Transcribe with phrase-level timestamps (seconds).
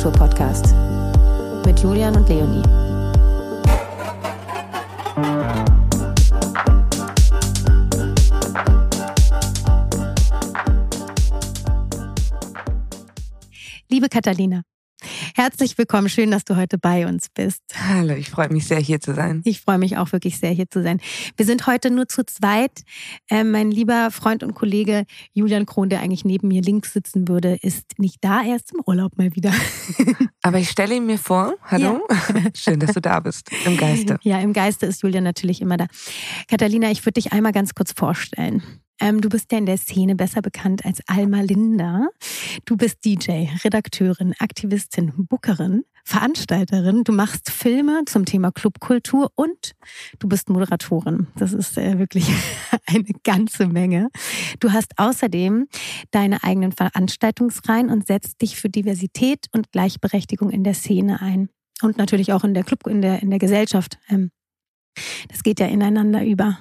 [0.00, 0.74] der Feierkultur-Podcast
[1.66, 2.62] mit Julian und Leonie.
[13.88, 14.62] Liebe Catalina,
[15.40, 17.62] Herzlich willkommen, schön, dass du heute bei uns bist.
[17.74, 19.40] Hallo, ich freue mich sehr, hier zu sein.
[19.46, 21.00] Ich freue mich auch wirklich sehr, hier zu sein.
[21.34, 22.82] Wir sind heute nur zu zweit.
[23.30, 27.56] Äh, mein lieber Freund und Kollege Julian Krohn, der eigentlich neben mir links sitzen würde,
[27.62, 29.54] ist nicht da, er ist im Urlaub mal wieder.
[30.42, 31.54] Aber ich stelle ihn mir vor.
[31.62, 32.42] Hallo, ja.
[32.54, 34.18] schön, dass du da bist, im Geiste.
[34.20, 35.86] Ja, im Geiste ist Julian natürlich immer da.
[36.48, 38.62] Katharina, ich würde dich einmal ganz kurz vorstellen.
[39.00, 42.08] Ähm, du bist ja in der Szene besser bekannt als Alma Linda.
[42.66, 47.04] Du bist DJ, Redakteurin, Aktivistin, Bookerin, Veranstalterin.
[47.04, 49.72] Du machst Filme zum Thema Clubkultur und
[50.18, 51.28] du bist Moderatorin.
[51.36, 52.28] Das ist äh, wirklich
[52.86, 54.08] eine ganze Menge.
[54.60, 55.66] Du hast außerdem
[56.10, 61.48] deine eigenen Veranstaltungsreihen und setzt dich für Diversität und Gleichberechtigung in der Szene ein.
[61.82, 63.98] Und natürlich auch in der Club, in der, in der Gesellschaft.
[64.10, 64.30] Ähm,
[65.28, 66.58] das geht ja ineinander über.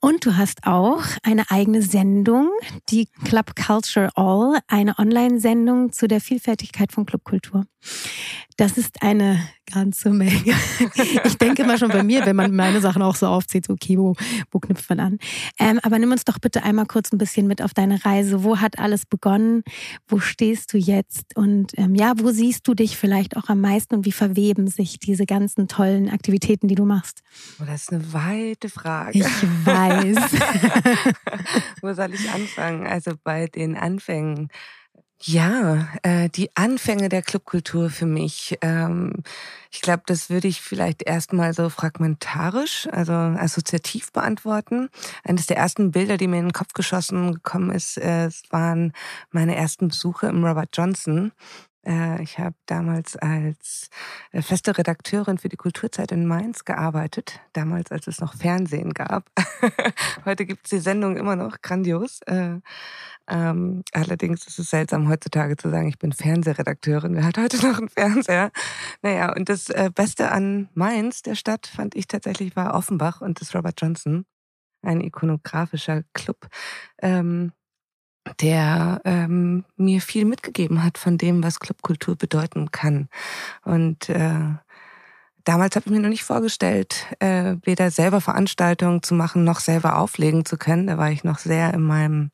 [0.00, 2.50] Und du hast auch eine eigene Sendung,
[2.88, 7.64] die Club Culture All, eine Online-Sendung zu der Vielfältigkeit von Clubkultur.
[8.56, 9.40] Das ist eine
[9.72, 10.32] ganze Menge.
[11.24, 13.96] Ich denke immer schon bei mir, wenn man meine Sachen auch so aufzieht, so, okay,
[13.98, 14.14] wo,
[14.50, 15.18] wo knüpft man an?
[15.58, 18.44] Ähm, aber nimm uns doch bitte einmal kurz ein bisschen mit auf deine Reise.
[18.44, 19.62] Wo hat alles begonnen?
[20.06, 21.36] Wo stehst du jetzt?
[21.36, 24.98] Und ähm, ja, wo siehst du dich vielleicht auch am meisten und wie verweben sich
[24.98, 27.22] diese ganzen tollen Aktivitäten, die du machst?
[27.60, 29.18] Oh, das ist eine weite Frage.
[29.18, 29.24] Ich
[29.64, 30.16] weiß.
[31.80, 32.86] wo soll ich anfangen?
[32.86, 34.48] Also bei den Anfängen
[35.24, 38.58] ja, äh, die Anfänge der Clubkultur für mich.
[38.60, 39.22] Ähm,
[39.70, 44.88] ich glaube, das würde ich vielleicht erstmal so fragmentarisch, also assoziativ beantworten.
[45.22, 48.92] Eines der ersten Bilder, die mir in den Kopf geschossen gekommen ist, äh, waren
[49.30, 51.32] meine ersten Besuche im Robert Johnson.
[51.84, 53.90] Äh, ich habe damals als
[54.30, 59.30] äh, feste Redakteurin für die Kulturzeit in Mainz gearbeitet, damals als es noch Fernsehen gab.
[60.24, 62.20] Heute gibt es die Sendung immer noch, grandios.
[62.26, 62.60] Äh,
[63.28, 67.14] ähm, allerdings ist es seltsam, heutzutage zu sagen, ich bin Fernsehredakteurin.
[67.14, 68.50] Wer hat heute noch einen Fernseher?
[69.02, 73.54] Naja, und das Beste an Mainz, der Stadt, fand ich tatsächlich, war Offenbach und das
[73.54, 74.26] Robert Johnson.
[74.82, 76.48] Ein ikonografischer Club,
[77.00, 77.52] ähm,
[78.40, 83.08] der ähm, mir viel mitgegeben hat von dem, was Clubkultur bedeuten kann.
[83.64, 84.54] Und äh,
[85.44, 89.98] Damals habe ich mir noch nicht vorgestellt, äh, weder selber Veranstaltungen zu machen, noch selber
[89.98, 90.86] auflegen zu können.
[90.86, 92.30] Da war ich noch sehr in meinem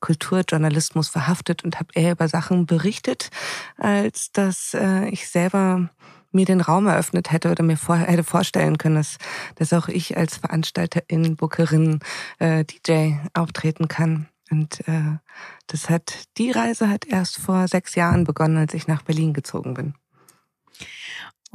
[0.00, 3.28] Kulturjournalismus verhaftet und habe eher über Sachen berichtet,
[3.76, 5.90] als dass äh, ich selber
[6.32, 9.18] mir den Raum eröffnet hätte oder mir vor, hätte vorstellen können, dass,
[9.56, 12.00] dass auch ich als Veranstalterin, Bookerin,
[12.38, 14.28] äh, DJ auftreten kann.
[14.50, 15.18] Und äh,
[15.66, 19.74] das hat, die Reise hat erst vor sechs Jahren begonnen, als ich nach Berlin gezogen
[19.74, 19.94] bin.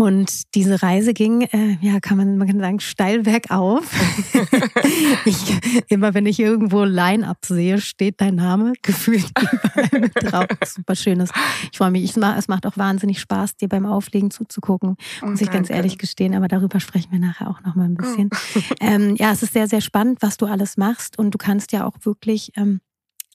[0.01, 3.87] Und diese Reise ging, äh, ja, kann man, man kann sagen, steil bergauf.
[5.25, 10.47] ich, immer wenn ich irgendwo Line-Up sehe, steht dein Name gefühlt überall mit drauf.
[10.65, 11.29] Super schönes.
[11.71, 12.03] Ich freue mich.
[12.03, 15.99] Ich, es macht auch wahnsinnig Spaß, dir beim Auflegen zuzugucken, oh, muss ich ganz ehrlich
[15.99, 16.33] gestehen.
[16.33, 18.31] Aber darüber sprechen wir nachher auch noch mal ein bisschen.
[18.33, 18.59] Oh.
[18.79, 21.19] ähm, ja, es ist sehr, sehr spannend, was du alles machst.
[21.19, 22.81] Und du kannst ja auch wirklich ähm,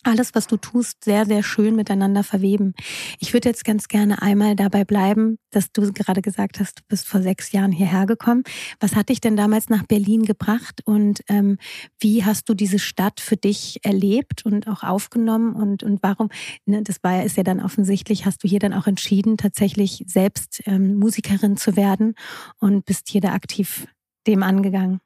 [0.07, 2.75] alles, was du tust, sehr, sehr schön miteinander verweben.
[3.19, 7.07] Ich würde jetzt ganz gerne einmal dabei bleiben, dass du gerade gesagt hast, du bist
[7.07, 8.45] vor sechs Jahren hierher gekommen.
[8.81, 11.59] Was hat dich denn damals nach Berlin gebracht und ähm,
[11.99, 16.29] wie hast du diese Stadt für dich erlebt und auch aufgenommen und, und warum,
[16.67, 20.63] ne, das war ist ja dann offensichtlich, hast du hier dann auch entschieden, tatsächlich selbst
[20.67, 22.15] ähm, Musikerin zu werden
[22.59, 23.87] und bist hier da aktiv
[24.27, 25.01] dem angegangen?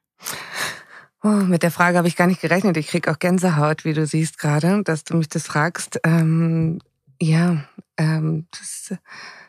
[1.23, 2.77] Oh, mit der Frage habe ich gar nicht gerechnet.
[2.77, 5.99] Ich krieg auch Gänsehaut, wie du siehst gerade, dass du mich das fragst.
[6.03, 6.79] Ähm,
[7.21, 7.63] ja,
[7.97, 8.97] ähm, das,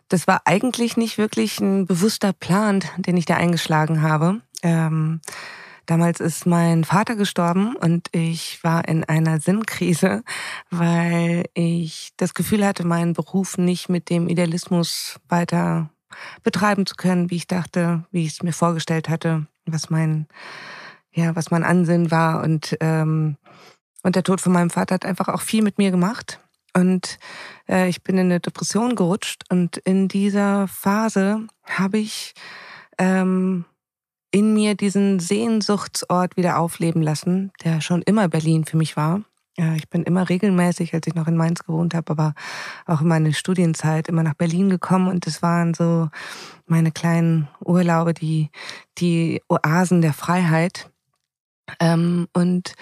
[0.08, 4.42] das war eigentlich nicht wirklich ein bewusster Plan, den ich da eingeschlagen habe.
[4.62, 5.22] Ähm,
[5.86, 10.24] damals ist mein Vater gestorben und ich war in einer Sinnkrise,
[10.70, 15.88] weil ich das Gefühl hatte, meinen Beruf nicht mit dem Idealismus weiter
[16.42, 20.26] betreiben zu können, wie ich dachte, wie ich es mir vorgestellt hatte, was mein
[21.14, 22.42] ja, was mein Ansinnen war.
[22.42, 23.36] Und, ähm,
[24.02, 26.40] und der Tod von meinem Vater hat einfach auch viel mit mir gemacht.
[26.74, 27.18] Und
[27.68, 29.44] äh, ich bin in eine Depression gerutscht.
[29.50, 32.34] Und in dieser Phase habe ich
[32.98, 33.64] ähm,
[34.30, 39.22] in mir diesen Sehnsuchtsort wieder aufleben lassen, der schon immer Berlin für mich war.
[39.58, 42.34] Ja, ich bin immer regelmäßig, als ich noch in Mainz gewohnt habe, aber
[42.86, 46.08] auch in meiner Studienzeit immer nach Berlin gekommen und das waren so
[46.66, 48.48] meine kleinen Urlaube, die,
[48.96, 50.90] die Oasen der Freiheit.
[51.80, 52.74] Ähm, und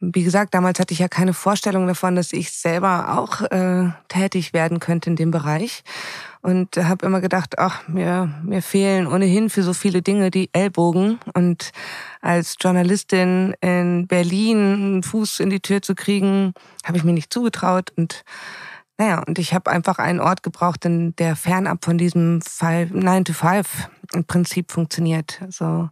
[0.00, 4.54] wie gesagt, damals hatte ich ja keine Vorstellung davon, dass ich selber auch äh, tätig
[4.54, 5.82] werden könnte in dem Bereich.
[6.42, 11.18] und habe immer gedacht, ach, mir, mir fehlen ohnehin für so viele Dinge die Ellbogen.
[11.34, 11.72] Und
[12.22, 16.54] als Journalistin in Berlin einen Fuß in die Tür zu kriegen,
[16.84, 17.92] habe ich mir nicht zugetraut.
[17.94, 18.24] Und
[19.00, 23.32] naja, und ich habe einfach einen Ort gebraucht, in der fernab von diesem 9 to
[23.32, 25.40] 5 im Prinzip funktioniert.
[25.40, 25.88] Also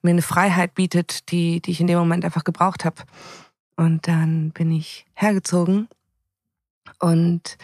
[0.00, 3.02] mir eine Freiheit bietet, die, die ich in dem Moment einfach gebraucht habe.
[3.74, 5.88] Und dann bin ich hergezogen
[7.00, 7.58] und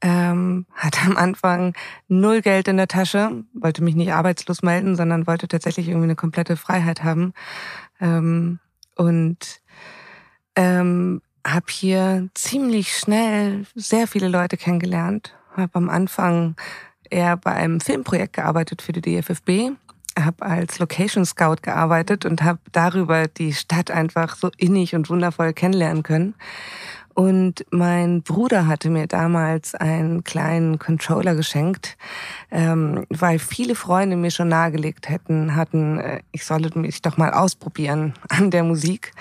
[0.00, 1.74] ähm, hatte am Anfang
[2.08, 6.16] null Geld in der Tasche, wollte mich nicht arbeitslos melden, sondern wollte tatsächlich irgendwie eine
[6.16, 7.34] komplette Freiheit haben.
[8.00, 8.58] Ähm,
[8.96, 9.60] und
[10.56, 15.34] ähm, habe hier ziemlich schnell sehr viele Leute kennengelernt.
[15.56, 16.56] Habe am Anfang
[17.08, 19.72] eher bei einem Filmprojekt gearbeitet für die DFFB,
[20.18, 25.52] habe als Location Scout gearbeitet und habe darüber die Stadt einfach so innig und wundervoll
[25.52, 26.34] kennenlernen können.
[27.14, 31.96] Und mein Bruder hatte mir damals einen kleinen Controller geschenkt,
[32.50, 37.32] ähm, weil viele Freunde mir schon nahegelegt hätten, hatten, äh, ich solle mich doch mal
[37.32, 39.12] ausprobieren an der Musik.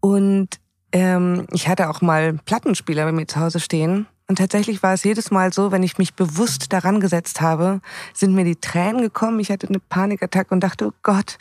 [0.00, 0.58] Und
[0.92, 4.06] ähm, ich hatte auch mal Plattenspieler bei mir zu Hause stehen.
[4.26, 7.80] Und tatsächlich war es jedes Mal so, wenn ich mich bewusst daran gesetzt habe,
[8.12, 9.40] sind mir die Tränen gekommen.
[9.40, 11.38] Ich hatte eine Panikattacke und dachte, oh Gott,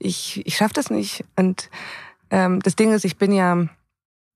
[0.00, 1.24] ich, ich schaffe das nicht.
[1.36, 1.70] Und
[2.30, 3.68] ähm, das Ding ist, ich bin ja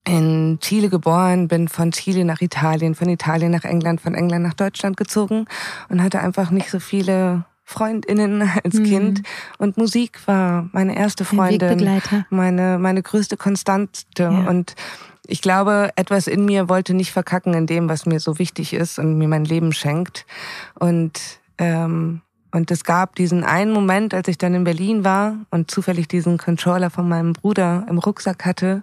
[0.06, 4.54] in Chile geboren, bin von Chile nach Italien, von Italien nach England, von England nach
[4.54, 5.46] Deutschland gezogen
[5.88, 8.84] und hatte einfach nicht so viele Freundinnen als mhm.
[8.84, 9.22] Kind.
[9.58, 12.00] Und Musik war meine erste Freundin,
[12.30, 14.04] meine meine größte Konstante.
[14.18, 14.28] Ja.
[14.28, 14.74] und
[15.26, 18.98] ich glaube, etwas in mir wollte nicht verkacken in dem, was mir so wichtig ist
[18.98, 20.24] und mir mein Leben schenkt.
[20.78, 21.20] Und
[21.58, 26.08] ähm, und es gab diesen einen Moment, als ich dann in Berlin war und zufällig
[26.08, 28.82] diesen Controller von meinem Bruder im Rucksack hatte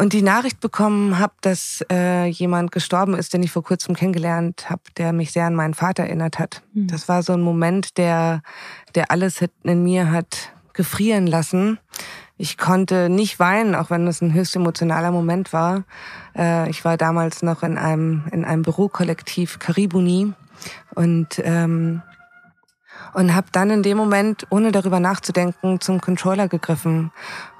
[0.00, 4.70] und die Nachricht bekommen habe, dass äh, jemand gestorben ist, den ich vor kurzem kennengelernt
[4.70, 6.62] habe, der mich sehr an meinen Vater erinnert hat.
[6.72, 6.86] Mhm.
[6.86, 8.42] Das war so ein Moment, der,
[8.94, 11.78] der alles in mir hat gefrieren lassen.
[12.38, 15.84] Ich konnte nicht weinen, auch wenn es ein höchst emotionaler Moment war.
[16.34, 20.32] Äh, ich war damals noch in einem, in einem Bürokollektiv Karibuni
[20.94, 22.00] und ähm,
[23.12, 27.10] und habe dann in dem Moment, ohne darüber nachzudenken, zum Controller gegriffen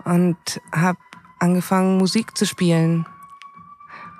[0.05, 0.37] und
[0.73, 0.99] habe
[1.41, 3.07] angefangen, Musik zu spielen.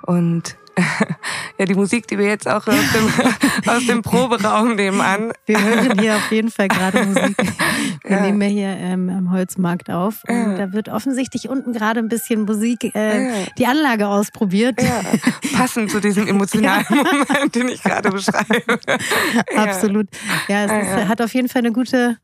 [0.03, 0.57] Und
[1.57, 3.29] ja, die Musik, die wir jetzt auch aus dem,
[3.67, 7.37] aus dem Proberaum nehmen Wir hören hier auf jeden Fall gerade Musik.
[8.03, 8.21] Wir ja.
[8.23, 10.23] nehmen ja hier ähm, am Holzmarkt auf.
[10.27, 10.57] Und ja.
[10.57, 13.33] da wird offensichtlich unten gerade ein bisschen Musik, äh, ja.
[13.57, 14.79] die Anlage ausprobiert.
[15.53, 18.79] Passend zu diesem emotionalen Moment, den ich gerade beschreibe.
[19.55, 20.07] Absolut.
[20.47, 22.17] Ja, es ist, hat auf jeden Fall eine gute,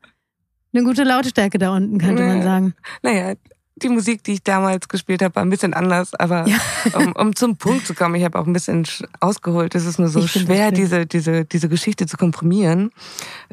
[0.74, 2.74] eine gute Lautstärke da unten, könnte man sagen.
[3.02, 3.34] Naja,
[3.82, 6.56] die Musik, die ich damals gespielt habe, war ein bisschen anders, aber ja.
[6.94, 8.86] um, um, zum Punkt zu kommen, ich habe auch ein bisschen
[9.20, 9.74] ausgeholt.
[9.74, 12.90] Es ist nur so schwer, diese, diese, diese Geschichte zu komprimieren,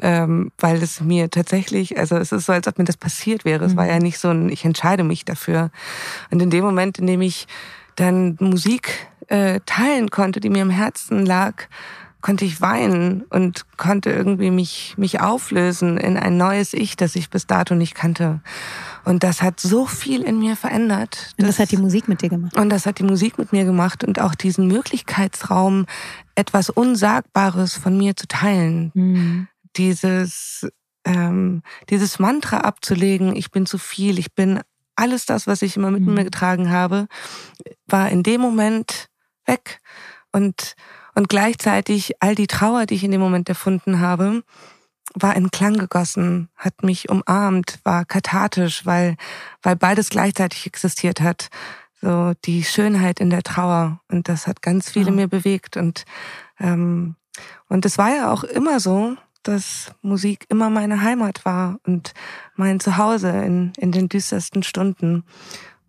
[0.00, 3.64] ähm, weil es mir tatsächlich, also es ist so, als ob mir das passiert wäre.
[3.64, 3.70] Mhm.
[3.70, 3.90] Es war mhm.
[3.90, 5.70] ja nicht so ein, ich entscheide mich dafür.
[6.30, 7.46] Und in dem Moment, in dem ich
[7.96, 11.64] dann Musik äh, teilen konnte, die mir im Herzen lag,
[12.26, 17.30] konnte ich weinen und konnte irgendwie mich, mich auflösen in ein neues Ich, das ich
[17.30, 18.40] bis dato nicht kannte.
[19.06, 21.32] Und das hat so viel in mir verändert.
[21.38, 22.56] Und das hat die Musik mit dir gemacht.
[22.56, 25.86] Und das hat die Musik mit mir gemacht und auch diesen Möglichkeitsraum,
[26.34, 28.90] etwas Unsagbares von mir zu teilen.
[28.94, 29.48] Mhm.
[29.76, 30.68] Dieses,
[31.04, 34.58] ähm, dieses Mantra abzulegen, ich bin zu viel, ich bin
[34.96, 36.14] alles das, was ich immer mit mhm.
[36.14, 37.06] mir getragen habe,
[37.86, 39.08] war in dem Moment
[39.44, 39.82] weg.
[40.32, 40.74] Und,
[41.14, 44.42] und gleichzeitig all die Trauer, die ich in dem Moment erfunden habe,
[45.18, 49.16] war in Klang gegossen, hat mich umarmt, war kathartisch, weil,
[49.62, 51.48] weil beides gleichzeitig existiert hat.
[52.02, 54.00] So die Schönheit in der Trauer.
[54.08, 55.12] Und das hat ganz viele ja.
[55.12, 55.76] mir bewegt.
[55.76, 56.04] Und,
[56.60, 57.16] ähm,
[57.68, 62.12] und es war ja auch immer so, dass Musik immer meine Heimat war und
[62.54, 65.24] mein Zuhause in, in den düstersten Stunden.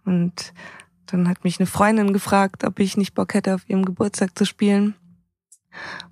[0.06, 0.54] Und
[1.08, 4.46] dann hat mich eine Freundin gefragt, ob ich nicht Bock hätte, auf ihrem Geburtstag zu
[4.46, 4.96] spielen.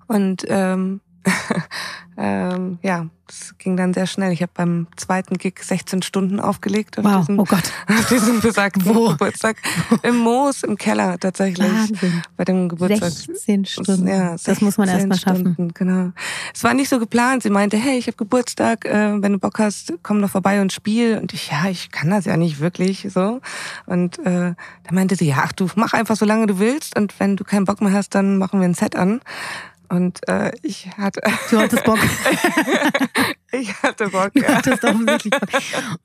[0.06, 1.00] Und ähm,
[2.16, 4.32] ähm, ja, das ging dann sehr schnell.
[4.32, 7.20] Ich habe beim zweiten Gig 16 Stunden aufgelegt auf, wow.
[7.20, 7.72] diesen, oh Gott.
[7.88, 9.10] auf diesem besagten Wo?
[9.10, 9.56] Geburtstag.
[10.02, 11.68] Im Moos, im Keller tatsächlich.
[11.68, 12.22] Wahnsinn.
[12.36, 13.10] Bei dem Geburtstag.
[13.10, 14.06] 16 Stunden.
[14.06, 15.72] Ja, 16 das muss man erstmal schaffen.
[15.74, 16.12] Genau.
[16.54, 17.42] Es war nicht so geplant.
[17.42, 20.72] Sie meinte, hey, ich habe Geburtstag, äh, wenn du Bock hast, komm doch vorbei und
[20.72, 21.18] spiel.
[21.18, 23.40] Und ich, ja, ich kann das ja nicht wirklich so.
[23.86, 24.54] Und äh,
[24.84, 26.96] da meinte sie, ja, ach du, mach einfach so lange du willst.
[26.96, 29.20] Und wenn du keinen Bock mehr hast, dann machen wir ein Set an.
[29.88, 31.20] Und äh, ich hatte.
[31.50, 31.98] Du hattest Bock.
[33.52, 34.32] ich hatte Bock.
[34.34, 35.48] Du hattest wirklich Bock.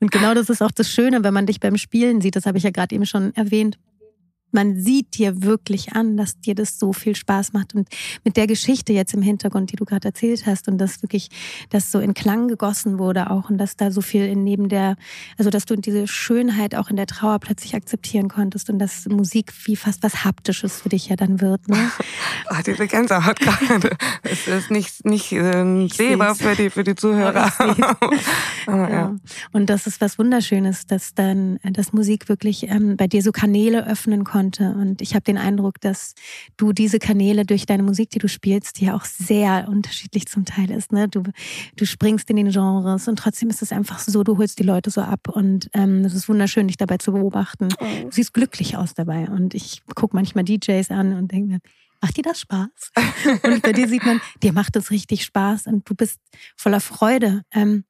[0.00, 2.36] Und genau das ist auch das Schöne, wenn man dich beim Spielen sieht.
[2.36, 3.78] Das habe ich ja gerade eben schon erwähnt.
[4.52, 7.74] Man sieht dir wirklich an, dass dir das so viel Spaß macht.
[7.74, 7.88] Und
[8.24, 11.28] mit der Geschichte jetzt im Hintergrund, die du gerade erzählt hast, und dass wirklich
[11.70, 14.96] das so in Klang gegossen wurde auch und dass da so viel in neben der,
[15.38, 19.52] also dass du diese Schönheit auch in der Trauer plötzlich akzeptieren konntest und dass Musik
[19.64, 21.68] wie fast was Haptisches für dich ja dann wird.
[21.68, 21.90] Ne?
[22.48, 23.96] Ach, diese Gänsehaut gerade.
[24.22, 27.52] Es ist nicht, nicht äh, sehbar für die, für die Zuhörer.
[28.66, 29.16] Aber, ja.
[29.52, 33.86] Und das ist was Wunderschönes, dass dann, dass Musik wirklich ähm, bei dir so Kanäle
[33.86, 34.74] öffnen konnte konnte.
[34.74, 36.14] Und ich habe den Eindruck, dass
[36.56, 40.44] du diese Kanäle durch deine Musik, die du spielst, die ja auch sehr unterschiedlich zum
[40.44, 40.92] Teil ist.
[40.92, 41.08] Ne?
[41.08, 41.22] Du,
[41.76, 44.90] du springst in den Genres und trotzdem ist es einfach so, du holst die Leute
[44.90, 45.28] so ab.
[45.28, 47.68] Und ähm, es ist wunderschön, dich dabei zu beobachten.
[47.68, 49.28] Du siehst glücklich aus dabei.
[49.28, 51.58] Und ich gucke manchmal DJs an und denke mir,
[52.00, 52.92] macht dir das Spaß?
[53.44, 56.18] und bei dir sieht man, dir macht es richtig Spaß und du bist
[56.56, 57.42] voller Freude.
[57.52, 57.84] Ähm,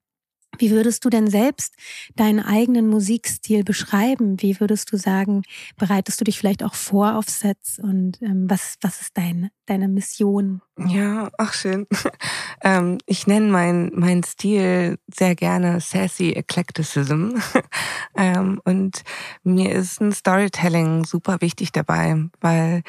[0.58, 1.74] wie würdest du denn selbst
[2.14, 4.40] deinen eigenen Musikstil beschreiben?
[4.40, 5.42] Wie würdest du sagen,
[5.76, 9.88] bereitest du dich vielleicht auch vor auf Sets und ähm, was, was ist dein, deine
[9.88, 10.60] Mission?
[10.78, 11.86] Ja, ach schön.
[12.62, 17.30] ähm, ich nenne meinen mein Stil sehr gerne Sassy Eclecticism.
[18.16, 19.02] ähm, und
[19.42, 22.82] mir ist ein Storytelling super wichtig dabei, weil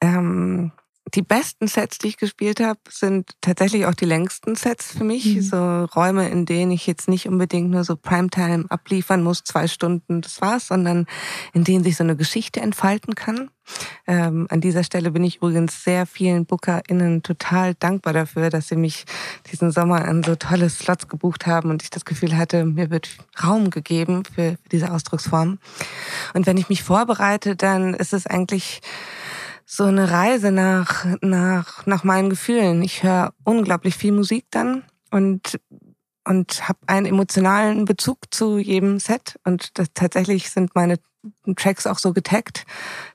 [0.00, 0.72] ähm,
[1.14, 5.26] die besten Sets, die ich gespielt habe, sind tatsächlich auch die längsten Sets für mich.
[5.26, 5.42] Mhm.
[5.42, 10.20] So Räume, in denen ich jetzt nicht unbedingt nur so Primetime abliefern muss, zwei Stunden,
[10.20, 11.06] das war's, sondern
[11.52, 13.50] in denen sich so eine Geschichte entfalten kann.
[14.06, 18.76] Ähm, an dieser Stelle bin ich übrigens sehr vielen BookerInnen total dankbar dafür, dass sie
[18.76, 19.04] mich
[19.50, 23.10] diesen Sommer an so tolle Slots gebucht haben und ich das Gefühl hatte, mir wird
[23.42, 25.58] Raum gegeben für diese Ausdrucksform.
[26.34, 28.80] Und wenn ich mich vorbereite, dann ist es eigentlich
[29.64, 32.82] so eine Reise nach, nach, nach meinen Gefühlen.
[32.82, 35.60] Ich höre unglaublich viel Musik dann und,
[36.24, 39.38] und habe einen emotionalen Bezug zu jedem Set.
[39.44, 40.98] Und das, tatsächlich sind meine
[41.56, 42.66] Tracks auch so getaggt,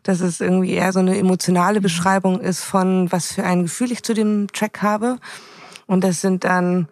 [0.04, 4.04] dass es irgendwie eher so eine emotionale Beschreibung ist von, was für ein Gefühl ich
[4.04, 5.18] zu dem Track habe.
[5.86, 6.88] Und das sind dann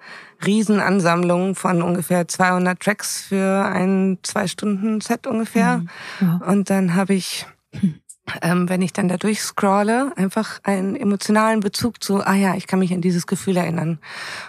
[0.46, 5.78] Riesenansammlungen von ungefähr 200 Tracks für ein Zwei-Stunden-Set ungefähr.
[5.78, 5.90] Mhm.
[6.22, 6.42] Ja.
[6.48, 8.00] Und dann habe ich hm
[8.42, 12.80] ähm, wenn ich dann da durchscrolle, einfach einen emotionalen Bezug zu, ah ja, ich kann
[12.80, 14.00] mich an dieses Gefühl erinnern.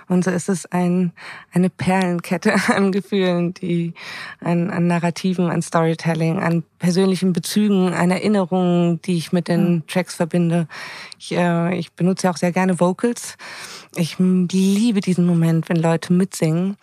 [0.09, 1.13] Und so ist es ein,
[1.53, 3.93] eine Perlenkette an Gefühlen, die
[4.41, 9.87] an, an Narrativen, an Storytelling, an persönlichen Bezügen, an Erinnerungen, die ich mit den mhm.
[9.87, 10.69] Tracks verbinde.
[11.19, 13.37] Ich, äh, ich benutze auch sehr gerne Vocals.
[13.95, 16.77] Ich liebe diesen Moment, wenn Leute mitsingen.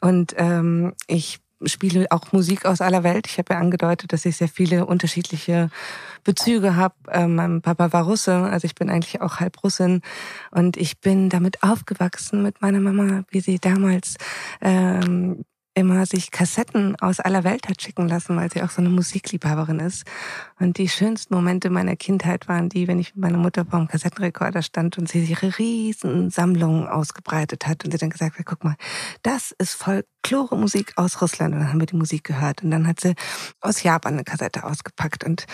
[0.00, 3.26] Und ähm, ich spiele auch Musik aus aller Welt.
[3.26, 5.70] Ich habe ja angedeutet, dass ich sehr viele unterschiedliche
[6.24, 6.94] Bezüge habe.
[7.10, 10.02] Ähm, mein Papa war Russe, also ich bin eigentlich auch halb Russin
[10.50, 14.16] und ich bin damit aufgewachsen mit meiner Mama, wie sie damals
[14.60, 18.88] ähm, immer sich Kassetten aus aller Welt hat schicken lassen, weil sie auch so eine
[18.88, 20.04] Musikliebhaberin ist.
[20.58, 23.88] Und die schönsten Momente meiner Kindheit waren die, wenn ich mit meiner Mutter vor dem
[23.88, 28.64] Kassettenrekorder stand und sie ihre riesen Sammlungen ausgebreitet hat und sie dann gesagt hat, guck
[28.64, 28.76] mal,
[29.22, 31.54] das ist Folklore-Musik aus Russland.
[31.54, 32.62] Und dann haben wir die Musik gehört.
[32.62, 33.14] Und dann hat sie
[33.60, 35.46] aus Japan eine Kassette ausgepackt und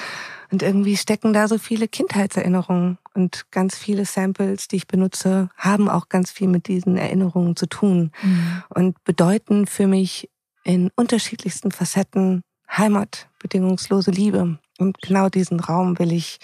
[0.50, 5.88] und irgendwie stecken da so viele Kindheitserinnerungen und ganz viele Samples, die ich benutze, haben
[5.88, 8.62] auch ganz viel mit diesen Erinnerungen zu tun mhm.
[8.68, 10.30] und bedeuten für mich
[10.64, 14.58] in unterschiedlichsten Facetten Heimat, bedingungslose Liebe.
[14.78, 16.38] Und genau diesen Raum will ich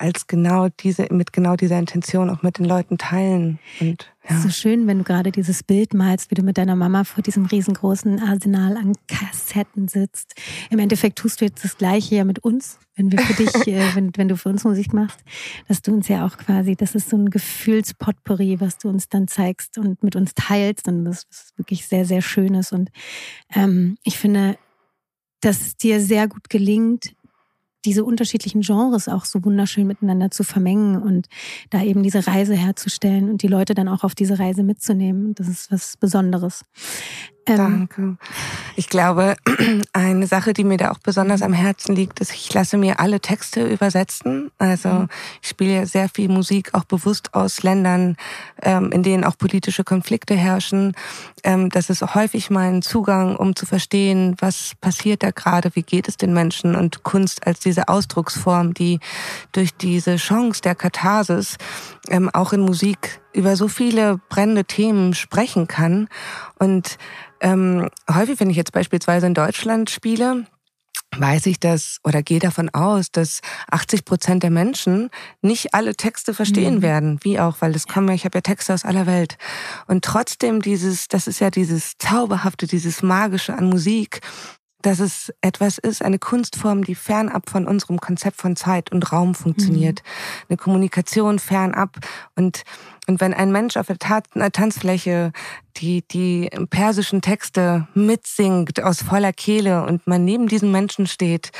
[0.00, 3.58] als genau diese, mit genau dieser Intention auch mit den Leuten teilen.
[3.80, 4.40] Und, ja.
[4.40, 7.44] So schön, wenn du gerade dieses Bild malst, wie du mit deiner Mama vor diesem
[7.44, 10.34] riesengroßen Arsenal an Kassetten sitzt.
[10.70, 13.94] Im Endeffekt tust du jetzt das Gleiche ja mit uns, wenn wir für dich, äh,
[13.94, 15.20] wenn, wenn du für uns Musik machst,
[15.68, 19.28] dass du uns ja auch quasi, das ist so ein Gefühlspotpourri, was du uns dann
[19.28, 20.88] zeigst und mit uns teilst.
[20.88, 22.72] Und das ist wirklich sehr, sehr Schönes.
[22.72, 22.90] Und
[23.54, 24.56] ähm, ich finde,
[25.42, 27.14] dass es dir sehr gut gelingt,
[27.84, 31.28] diese unterschiedlichen Genres auch so wunderschön miteinander zu vermengen und
[31.70, 35.34] da eben diese Reise herzustellen und die Leute dann auch auf diese Reise mitzunehmen.
[35.34, 36.64] Das ist was Besonderes.
[37.46, 38.16] Ähm, Danke.
[38.76, 39.36] Ich glaube,
[39.92, 43.20] eine Sache, die mir da auch besonders am Herzen liegt, ist, ich lasse mir alle
[43.20, 44.50] Texte übersetzen.
[44.58, 45.08] Also mhm.
[45.42, 48.16] ich spiele sehr viel Musik auch bewusst aus Ländern,
[48.62, 50.94] ähm, in denen auch politische Konflikte herrschen.
[51.42, 56.08] Ähm, das ist häufig mein Zugang, um zu verstehen, was passiert da gerade, wie geht
[56.08, 59.00] es den Menschen und Kunst als diese Ausdrucksform, die
[59.52, 61.56] durch diese Chance der Katharsis
[62.32, 66.08] auch in Musik über so viele brennende Themen sprechen kann.
[66.58, 66.98] Und
[67.40, 70.46] ähm, häufig, wenn ich jetzt beispielsweise in Deutschland spiele,
[71.16, 73.40] weiß ich das oder gehe davon aus, dass
[73.70, 75.10] 80 Prozent der Menschen
[75.42, 76.82] nicht alle Texte verstehen mhm.
[76.82, 79.36] werden, wie auch, weil es kommen, ich habe ja Texte aus aller Welt.
[79.86, 84.20] Und trotzdem dieses, das ist ja dieses Zauberhafte, dieses Magische an Musik,
[84.82, 89.34] dass es etwas ist, eine Kunstform, die fernab von unserem Konzept von Zeit und Raum
[89.34, 90.02] funktioniert.
[90.02, 90.44] Mhm.
[90.48, 91.98] Eine Kommunikation fernab
[92.34, 92.64] und
[93.10, 95.32] und wenn ein Mensch auf der Tanzfläche
[95.78, 101.50] die, die persischen Texte mitsingt aus voller Kehle und man neben diesem Menschen steht,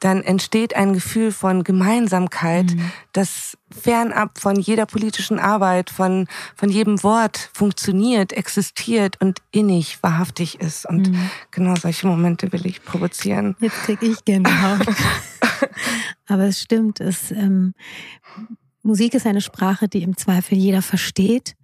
[0.00, 2.92] dann entsteht ein Gefühl von Gemeinsamkeit, mhm.
[3.14, 10.60] das fernab von jeder politischen Arbeit, von, von jedem Wort funktioniert, existiert und innig, wahrhaftig
[10.60, 10.84] ist.
[10.84, 11.30] Und mhm.
[11.50, 13.56] genau solche Momente will ich provozieren.
[13.60, 14.86] Jetzt krieg ich Gänsehaut.
[16.26, 17.72] Aber es stimmt, es ähm,
[18.88, 21.54] Musik ist eine Sprache, die im Zweifel jeder versteht.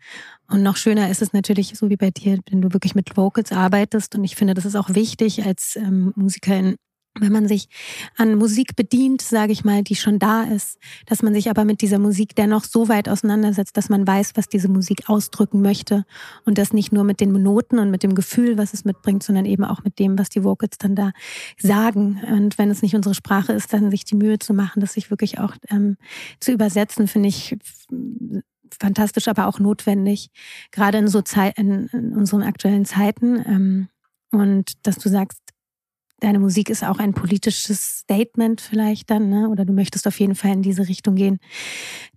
[0.46, 3.50] Und noch schöner ist es natürlich, so wie bei dir, wenn du wirklich mit Vocals
[3.50, 4.14] arbeitest.
[4.14, 6.76] Und ich finde, das ist auch wichtig als ähm, Musikerin,
[7.21, 7.68] wenn man sich
[8.16, 11.80] an Musik bedient, sage ich mal, die schon da ist, dass man sich aber mit
[11.80, 16.04] dieser Musik dennoch so weit auseinandersetzt, dass man weiß, was diese Musik ausdrücken möchte
[16.44, 19.44] und das nicht nur mit den Noten und mit dem Gefühl, was es mitbringt, sondern
[19.44, 21.12] eben auch mit dem, was die Vocals dann da
[21.56, 22.21] sagen.
[22.28, 25.11] Und wenn es nicht unsere Sprache ist, dann sich die Mühe zu machen, das sich
[25.11, 25.97] wirklich auch ähm,
[26.40, 27.56] zu übersetzen, finde ich
[28.80, 30.30] fantastisch, aber auch notwendig,
[30.73, 33.37] gerade in so Zeit, in, in unseren aktuellen Zeiten.
[33.47, 33.88] Ähm,
[34.33, 35.53] und dass du sagst,
[36.21, 39.49] deine Musik ist auch ein politisches Statement vielleicht dann, ne?
[39.49, 41.38] oder du möchtest auf jeden Fall in diese Richtung gehen,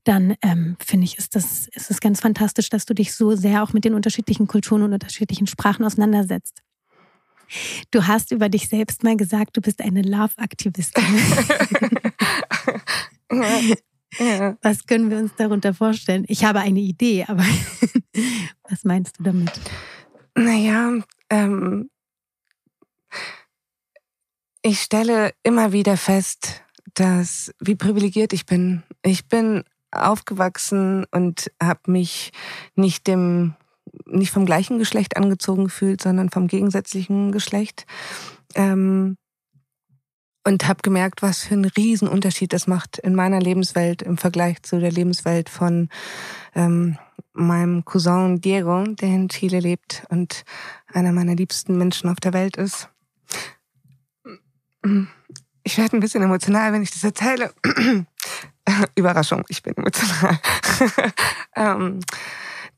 [0.04, 3.64] dann ähm, finde ich, ist das, ist es ganz fantastisch, dass du dich so sehr
[3.64, 6.62] auch mit den unterschiedlichen Kulturen und unterschiedlichen Sprachen auseinandersetzt.
[7.92, 11.04] Du hast über dich selbst mal gesagt, du bist eine Love-Aktivistin.
[13.32, 14.58] ja.
[14.62, 16.26] Was können wir uns darunter vorstellen?
[16.28, 17.44] Ich habe eine Idee, aber
[18.70, 19.52] was meinst du damit?
[20.36, 20.94] Naja,
[21.30, 21.90] ähm,
[24.68, 26.62] ich stelle immer wieder fest,
[26.94, 28.84] dass wie privilegiert ich bin.
[29.02, 32.32] Ich bin aufgewachsen und habe mich
[32.76, 33.56] nicht dem
[34.06, 37.86] nicht vom gleichen Geschlecht angezogen gefühlt, sondern vom gegensätzlichen Geschlecht.
[38.56, 39.18] Ähm,
[40.46, 44.80] und habe gemerkt, was für einen Riesenunterschied das macht in meiner Lebenswelt im Vergleich zu
[44.80, 45.90] der Lebenswelt von
[46.56, 46.98] ähm,
[47.34, 50.44] meinem Cousin Diego, der in Chile lebt und
[50.92, 52.90] einer meiner liebsten Menschen auf der Welt ist.
[55.64, 57.54] Ich werde ein bisschen emotional, wenn ich das erzähle.
[58.96, 60.40] Überraschung, ich bin emotional.
[61.56, 62.00] ähm,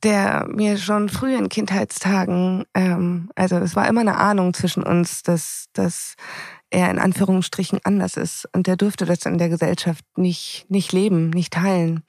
[0.03, 5.23] der mir schon früh in Kindheitstagen, ähm, also es war immer eine Ahnung zwischen uns,
[5.23, 6.15] dass, dass
[6.69, 8.47] er in Anführungsstrichen anders ist.
[8.53, 12.03] Und der durfte das in der Gesellschaft nicht, nicht leben, nicht teilen.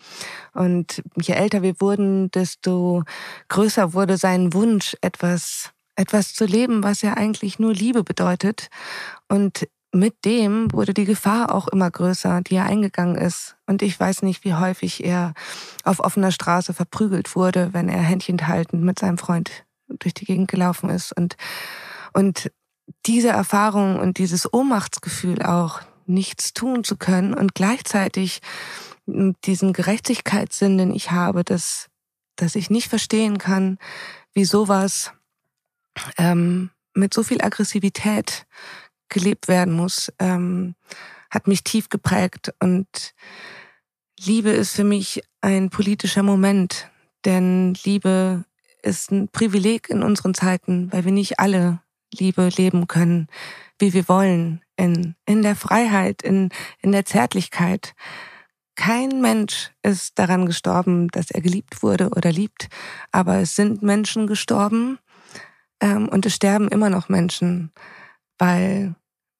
[0.53, 3.05] Und je älter wir wurden, desto
[3.49, 8.69] größer wurde sein Wunsch, etwas, etwas zu leben, was ja eigentlich nur Liebe bedeutet.
[9.29, 13.57] Und mit dem wurde die Gefahr auch immer größer, die er eingegangen ist.
[13.67, 15.35] Und ich weiß nicht, wie häufig er
[15.85, 20.91] auf offener Straße verprügelt wurde, wenn er händchenhaltend mit seinem Freund durch die Gegend gelaufen
[20.91, 21.13] ist.
[21.13, 21.37] Und,
[22.13, 22.53] und
[23.07, 28.41] diese Erfahrung und dieses Ohnmachtsgefühl auch, nichts tun zu können und gleichzeitig
[29.07, 31.89] diesen Gerechtigkeitssinn, den ich habe, dass,
[32.37, 33.79] dass ich nicht verstehen kann,
[34.35, 35.13] wie sowas
[36.19, 38.47] ähm, mit so viel Aggressivität
[39.11, 40.75] gelebt werden muss, ähm,
[41.31, 42.53] hat mich tief geprägt.
[42.61, 43.15] Und
[44.19, 46.91] Liebe ist für mich ein politischer Moment,
[47.25, 48.45] denn Liebe
[48.83, 51.81] ist ein Privileg in unseren Zeiten, weil wir nicht alle
[52.13, 53.29] Liebe leben können,
[53.79, 57.95] wie wir wollen, in, in der Freiheit, in, in der Zärtlichkeit.
[58.75, 62.69] Kein Mensch ist daran gestorben, dass er geliebt wurde oder liebt,
[63.13, 64.99] aber es sind Menschen gestorben
[65.81, 67.73] ähm, und es sterben immer noch Menschen,
[68.39, 68.95] weil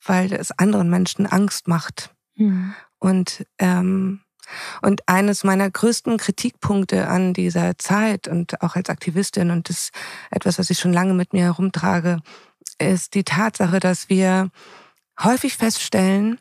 [0.05, 2.15] weil es anderen Menschen Angst macht.
[2.37, 2.75] Mhm.
[2.99, 4.21] Und ähm,
[4.83, 9.91] und eines meiner größten Kritikpunkte an dieser Zeit und auch als Aktivistin und das
[10.31, 12.19] etwas, was ich schon lange mit mir herumtrage,
[12.79, 14.51] ist die Tatsache, dass wir
[15.23, 16.39] häufig feststellen,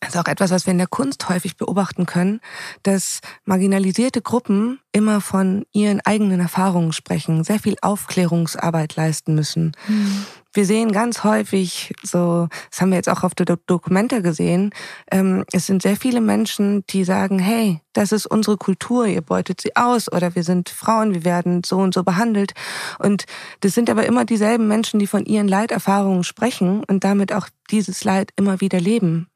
[0.00, 2.40] das ist auch etwas, was wir in der Kunst häufig beobachten können,
[2.82, 9.72] dass marginalisierte Gruppen immer von ihren eigenen Erfahrungen sprechen, sehr viel Aufklärungsarbeit leisten müssen.
[9.88, 10.26] Mhm.
[10.54, 14.70] Wir sehen ganz häufig, so, das haben wir jetzt auch auf der Dokumente gesehen,
[15.10, 19.60] ähm, es sind sehr viele Menschen, die sagen, hey, das ist unsere Kultur, ihr beutet
[19.60, 22.54] sie aus oder wir sind Frauen, wir werden so und so behandelt.
[22.98, 23.24] Und
[23.60, 28.04] das sind aber immer dieselben Menschen, die von ihren Leiterfahrungen sprechen und damit auch dieses
[28.04, 29.28] Leid immer wieder leben.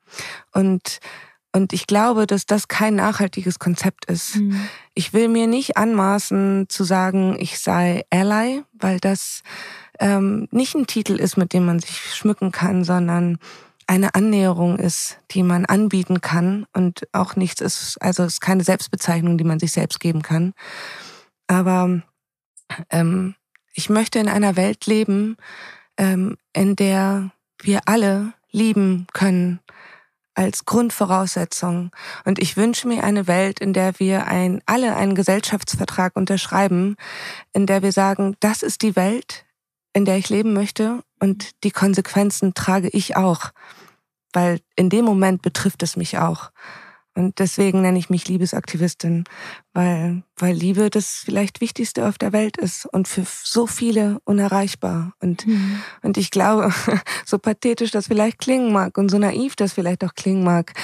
[0.52, 1.00] Und
[1.52, 4.37] und ich glaube, dass das kein nachhaltiges Konzept ist.
[4.37, 4.68] Mhm.
[4.94, 9.42] Ich will mir nicht anmaßen zu sagen, ich sei Ally, weil das
[9.98, 13.38] ähm, nicht ein Titel ist, mit dem man sich schmücken kann, sondern
[13.87, 18.62] eine Annäherung ist, die man anbieten kann und auch nichts ist, also es ist keine
[18.62, 20.52] Selbstbezeichnung, die man sich selbst geben kann.
[21.46, 22.02] Aber
[22.90, 23.34] ähm,
[23.72, 25.37] ich möchte in einer Welt leben,
[25.96, 27.30] ähm, in der
[27.62, 29.61] wir alle lieben können
[30.34, 31.90] als Grundvoraussetzung.
[32.24, 36.96] Und ich wünsche mir eine Welt, in der wir ein, alle einen Gesellschaftsvertrag unterschreiben,
[37.52, 39.46] in der wir sagen, das ist die Welt,
[39.92, 43.51] in der ich leben möchte und die Konsequenzen trage ich auch,
[44.33, 46.51] weil in dem Moment betrifft es mich auch.
[47.18, 49.24] Und deswegen nenne ich mich Liebesaktivistin,
[49.72, 55.14] weil, weil Liebe das vielleicht Wichtigste auf der Welt ist und für so viele unerreichbar.
[55.18, 55.83] Und, mhm.
[56.03, 56.72] und ich glaube,
[57.27, 60.74] so pathetisch das vielleicht klingen mag und so naiv das vielleicht auch klingen mag,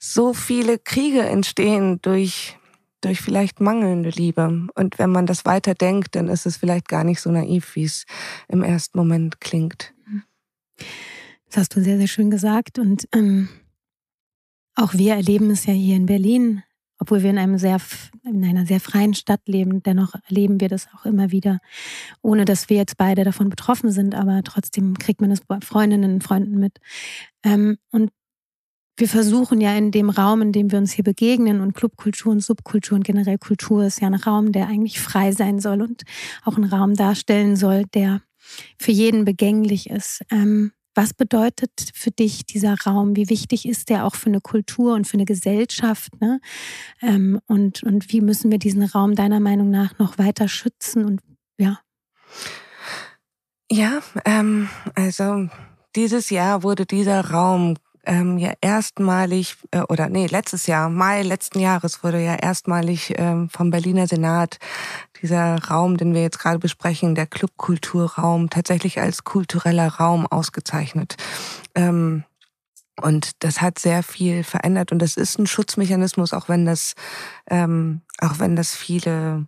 [0.00, 2.57] so viele Kriege entstehen durch,
[3.00, 4.66] durch vielleicht mangelnde Liebe.
[4.74, 7.84] Und wenn man das weiter denkt, dann ist es vielleicht gar nicht so naiv, wie
[7.84, 8.04] es
[8.48, 9.94] im ersten Moment klingt.
[11.48, 12.78] Das hast du sehr, sehr schön gesagt.
[12.78, 13.48] Und ähm
[14.78, 16.62] auch wir erleben es ja hier in Berlin,
[17.00, 17.78] obwohl wir in einem sehr,
[18.24, 19.82] in einer sehr freien Stadt leben.
[19.82, 21.58] Dennoch erleben wir das auch immer wieder,
[22.22, 24.14] ohne dass wir jetzt beide davon betroffen sind.
[24.14, 26.78] Aber trotzdem kriegt man das bei Freundinnen und Freunden mit.
[27.42, 28.10] Ähm, und
[28.98, 32.40] wir versuchen ja in dem Raum, in dem wir uns hier begegnen und Clubkultur und
[32.40, 36.02] Subkultur und generell Kultur ist ja ein Raum, der eigentlich frei sein soll und
[36.44, 38.22] auch ein Raum darstellen soll, der
[38.78, 40.22] für jeden begänglich ist.
[40.30, 43.14] Ähm, was bedeutet für dich dieser Raum?
[43.14, 46.20] Wie wichtig ist der auch für eine Kultur und für eine Gesellschaft?
[46.20, 46.40] Ne?
[47.00, 51.04] Ähm, und, und wie müssen wir diesen Raum deiner Meinung nach noch weiter schützen?
[51.04, 51.20] Und
[51.56, 51.78] ja.
[53.70, 55.48] Ja, ähm, also
[55.94, 57.76] dieses Jahr wurde dieser Raum
[58.08, 63.50] ähm, ja erstmalig, äh, oder nee, letztes Jahr, Mai letzten Jahres wurde ja erstmalig ähm,
[63.50, 64.58] vom Berliner Senat
[65.20, 71.16] dieser Raum, den wir jetzt gerade besprechen, der Clubkulturraum, tatsächlich als kultureller Raum ausgezeichnet.
[71.74, 72.24] Ähm,
[73.00, 76.94] und das hat sehr viel verändert und das ist ein Schutzmechanismus, auch wenn das,
[77.48, 79.46] ähm, auch wenn das viele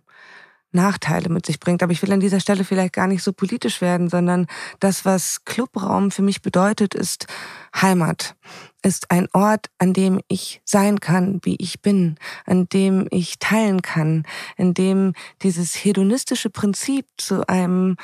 [0.71, 1.83] Nachteile mit sich bringt.
[1.83, 4.47] Aber ich will an dieser Stelle vielleicht gar nicht so politisch werden, sondern
[4.79, 7.27] das, was Clubraum für mich bedeutet, ist
[7.75, 8.35] Heimat.
[8.83, 13.81] Ist ein Ort, an dem ich sein kann, wie ich bin, an dem ich teilen
[13.81, 14.23] kann,
[14.57, 17.97] in dem dieses hedonistische Prinzip zu einem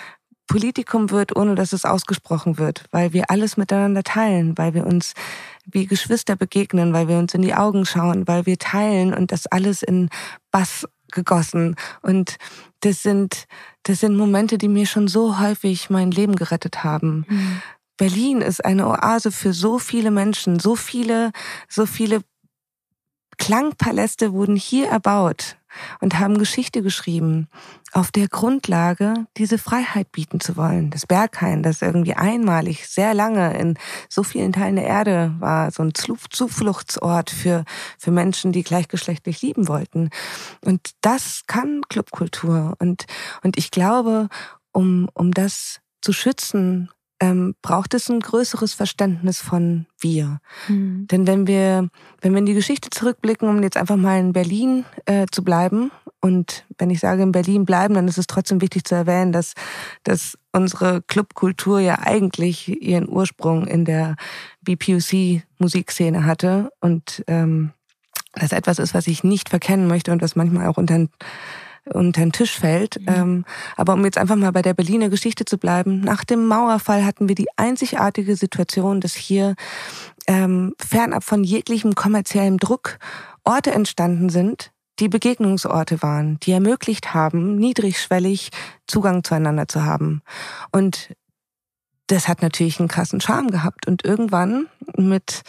[0.47, 5.13] Politikum wird, ohne dass es ausgesprochen wird, weil wir alles miteinander teilen, weil wir uns
[5.65, 9.47] wie Geschwister begegnen, weil wir uns in die Augen schauen, weil wir teilen und das
[9.47, 10.09] alles in
[10.49, 11.75] Bass gegossen.
[12.01, 12.37] Und
[12.81, 13.45] das sind,
[13.83, 17.25] das sind Momente, die mir schon so häufig mein Leben gerettet haben.
[17.27, 17.61] Mhm.
[17.97, 21.31] Berlin ist eine Oase für so viele Menschen, so viele,
[21.67, 22.21] so viele
[23.37, 25.56] Klangpaläste wurden hier erbaut
[25.99, 27.47] und haben Geschichte geschrieben,
[27.93, 30.89] auf der Grundlage diese Freiheit bieten zu wollen.
[30.89, 33.77] Das Berghain, das irgendwie einmalig sehr lange in
[34.09, 37.63] so vielen Teilen der Erde war, so ein Zufluchtsort für,
[37.97, 40.09] für Menschen, die gleichgeschlechtlich lieben wollten.
[40.63, 42.75] Und das kann Clubkultur.
[42.79, 43.05] Und,
[43.43, 44.29] und ich glaube,
[44.71, 50.39] um, um das zu schützen, ähm, braucht es ein größeres Verständnis von wir.
[50.67, 51.07] Mhm.
[51.07, 51.89] Denn wenn wir,
[52.21, 55.91] wenn wir in die Geschichte zurückblicken, um jetzt einfach mal in Berlin äh, zu bleiben,
[56.19, 59.53] und wenn ich sage in Berlin bleiben, dann ist es trotzdem wichtig zu erwähnen, dass,
[60.03, 64.15] dass unsere Clubkultur ja eigentlich ihren Ursprung in der
[64.61, 67.71] BPUC-Musikszene hatte und ähm,
[68.33, 71.07] das etwas ist, was ich nicht verkennen möchte und was manchmal auch unter
[71.93, 72.99] unter den Tisch fällt.
[73.01, 73.07] Mhm.
[73.07, 73.45] Ähm,
[73.75, 77.27] aber um jetzt einfach mal bei der Berliner Geschichte zu bleiben, nach dem Mauerfall hatten
[77.27, 79.55] wir die einzigartige Situation, dass hier
[80.27, 82.99] ähm, fernab von jeglichem kommerziellem Druck
[83.43, 88.49] Orte entstanden sind, die Begegnungsorte waren, die ermöglicht haben, niedrigschwellig
[88.87, 90.21] Zugang zueinander zu haben.
[90.71, 91.09] Und
[92.07, 93.85] das hat natürlich einen krassen Charme gehabt.
[93.87, 95.43] Und irgendwann mit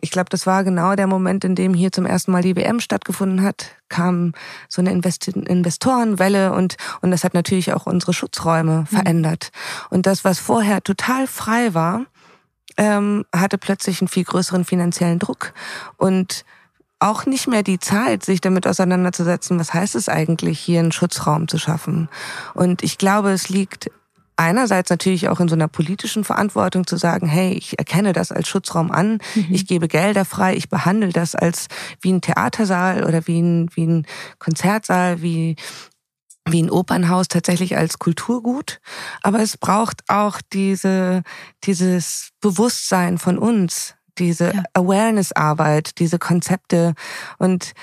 [0.00, 2.80] ich glaube, das war genau der Moment, in dem hier zum ersten Mal die WM
[2.80, 4.32] stattgefunden hat, kam
[4.68, 8.86] so eine Invest Investorenwelle und, und das hat natürlich auch unsere Schutzräume mhm.
[8.86, 9.50] verändert.
[9.90, 12.06] Und das, was vorher total frei war,
[12.76, 15.52] ähm, hatte plötzlich einen viel größeren finanziellen Druck
[15.96, 16.44] und
[16.98, 21.48] auch nicht mehr die Zeit, sich damit auseinanderzusetzen, was heißt es eigentlich, hier einen Schutzraum
[21.48, 22.08] zu schaffen.
[22.54, 23.90] Und ich glaube, es liegt
[24.42, 28.48] einerseits natürlich auch in so einer politischen Verantwortung zu sagen, hey, ich erkenne das als
[28.48, 29.46] Schutzraum an, mhm.
[29.50, 31.68] ich gebe Gelder frei, ich behandle das als
[32.00, 34.06] wie ein Theatersaal oder wie ein, wie ein
[34.38, 35.56] Konzertsaal, wie
[36.48, 38.80] wie ein Opernhaus tatsächlich als Kulturgut,
[39.22, 41.22] aber es braucht auch diese
[41.62, 44.62] dieses Bewusstsein von uns, diese ja.
[44.74, 46.94] Awareness-Arbeit, diese Konzepte
[47.38, 47.74] und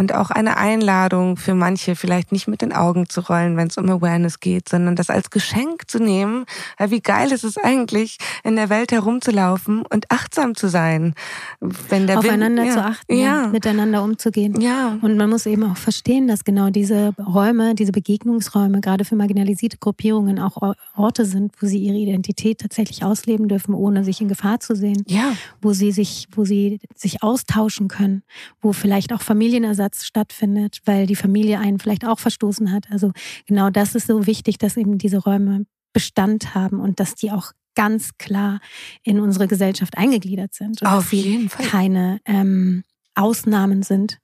[0.00, 3.76] und auch eine Einladung für manche, vielleicht nicht mit den Augen zu rollen, wenn es
[3.76, 6.46] um Awareness geht, sondern das als Geschenk zu nehmen.
[6.88, 11.12] Wie geil ist es eigentlich, in der Welt herumzulaufen und achtsam zu sein.
[11.60, 13.46] Wenn der Aufeinander Wind, ja, zu achten, ja.
[13.48, 14.58] miteinander umzugehen.
[14.58, 14.96] Ja.
[15.02, 19.76] Und man muss eben auch verstehen, dass genau diese Räume, diese Begegnungsräume, gerade für marginalisierte
[19.76, 24.60] Gruppierungen auch Orte sind, wo sie ihre Identität tatsächlich ausleben dürfen, ohne sich in Gefahr
[24.60, 25.04] zu sehen.
[25.06, 25.34] Ja.
[25.60, 28.22] Wo sie sich, wo sie sich austauschen können,
[28.62, 32.86] wo vielleicht auch Familienersatz Einsatz stattfindet, weil die Familie einen vielleicht auch verstoßen hat.
[32.90, 33.12] Also
[33.46, 37.52] genau das ist so wichtig, dass eben diese Räume Bestand haben und dass die auch
[37.74, 38.60] ganz klar
[39.02, 40.82] in unsere Gesellschaft eingegliedert sind.
[40.82, 41.66] Und Auf dass jeden Fall.
[41.66, 44.18] keine ähm, Ausnahmen sind.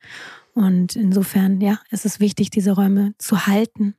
[0.54, 3.94] Und insofern, ja, es ist wichtig, diese Räume zu halten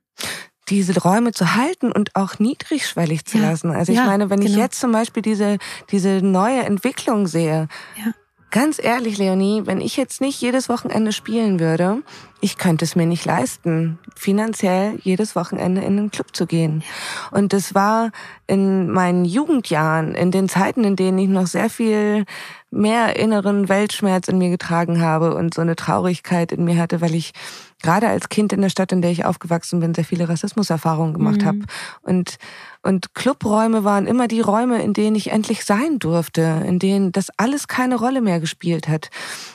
[0.68, 3.48] diese Räume zu halten und auch niedrigschwellig zu ja.
[3.48, 3.70] lassen.
[3.70, 4.52] Also ich ja, meine, wenn genau.
[4.52, 5.56] ich jetzt zum Beispiel diese,
[5.90, 8.12] diese neue Entwicklung sehe, ja.
[8.50, 12.02] Ganz ehrlich, Leonie, wenn ich jetzt nicht jedes Wochenende spielen würde,
[12.40, 16.82] ich könnte es mir nicht leisten, finanziell jedes Wochenende in den Club zu gehen.
[17.30, 18.10] Und das war
[18.46, 22.24] in meinen Jugendjahren, in den Zeiten, in denen ich noch sehr viel
[22.70, 27.14] mehr inneren Weltschmerz in mir getragen habe und so eine Traurigkeit in mir hatte, weil
[27.14, 27.32] ich
[27.82, 31.42] gerade als Kind in der Stadt, in der ich aufgewachsen bin, sehr viele Rassismuserfahrungen gemacht
[31.42, 31.46] mhm.
[31.46, 31.58] habe.
[32.02, 32.38] Und,
[32.88, 37.28] und Clubräume waren immer die Räume, in denen ich endlich sein durfte, in denen das
[37.36, 39.10] alles keine Rolle mehr gespielt hat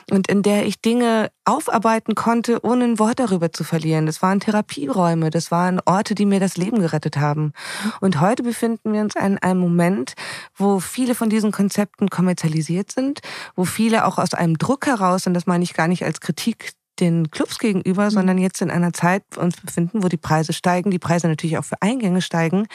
[0.08, 4.06] und in der ich Dinge aufarbeiten konnte, ohne ein Wort darüber zu verlieren.
[4.06, 7.52] Das waren Therapieräume, das waren Orte, die mir das Leben gerettet haben.
[8.00, 10.14] Und heute befinden wir uns in einem Moment,
[10.54, 13.18] wo viele von diesen Konzepten kommerzialisiert sind,
[13.56, 16.74] wo viele auch aus einem Druck heraus, und das meine ich gar nicht als Kritik
[17.00, 18.10] den Clubs gegenüber, mhm.
[18.10, 21.64] sondern jetzt in einer Zeit uns befinden, wo die Preise steigen, die Preise natürlich auch
[21.64, 22.66] für Eingänge steigen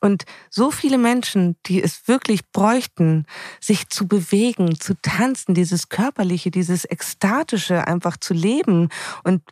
[0.00, 3.26] und so viele Menschen, die es wirklich bräuchten,
[3.60, 8.88] sich zu bewegen, zu tanzen, dieses körperliche, dieses ekstatische einfach zu leben
[9.22, 9.42] und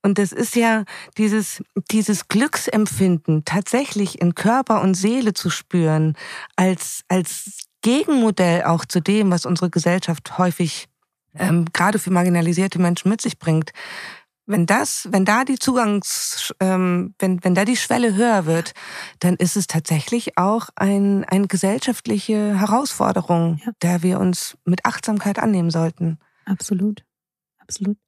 [0.00, 0.84] und das ist ja
[1.18, 6.16] dieses, dieses Glücksempfinden tatsächlich in Körper und Seele zu spüren,
[6.54, 10.88] als, als Gegenmodell auch zu dem, was unsere Gesellschaft häufig
[11.34, 13.72] ähm, gerade für marginalisierte Menschen mit sich bringt.
[14.46, 18.72] Wenn das, wenn da die Zugangs, ähm, wenn, wenn da die Schwelle höher wird,
[19.18, 23.72] dann ist es tatsächlich auch ein, eine gesellschaftliche Herausforderung, ja.
[23.82, 26.18] der wir uns mit Achtsamkeit annehmen sollten.
[26.46, 27.04] Absolut.
[27.58, 27.98] Absolut.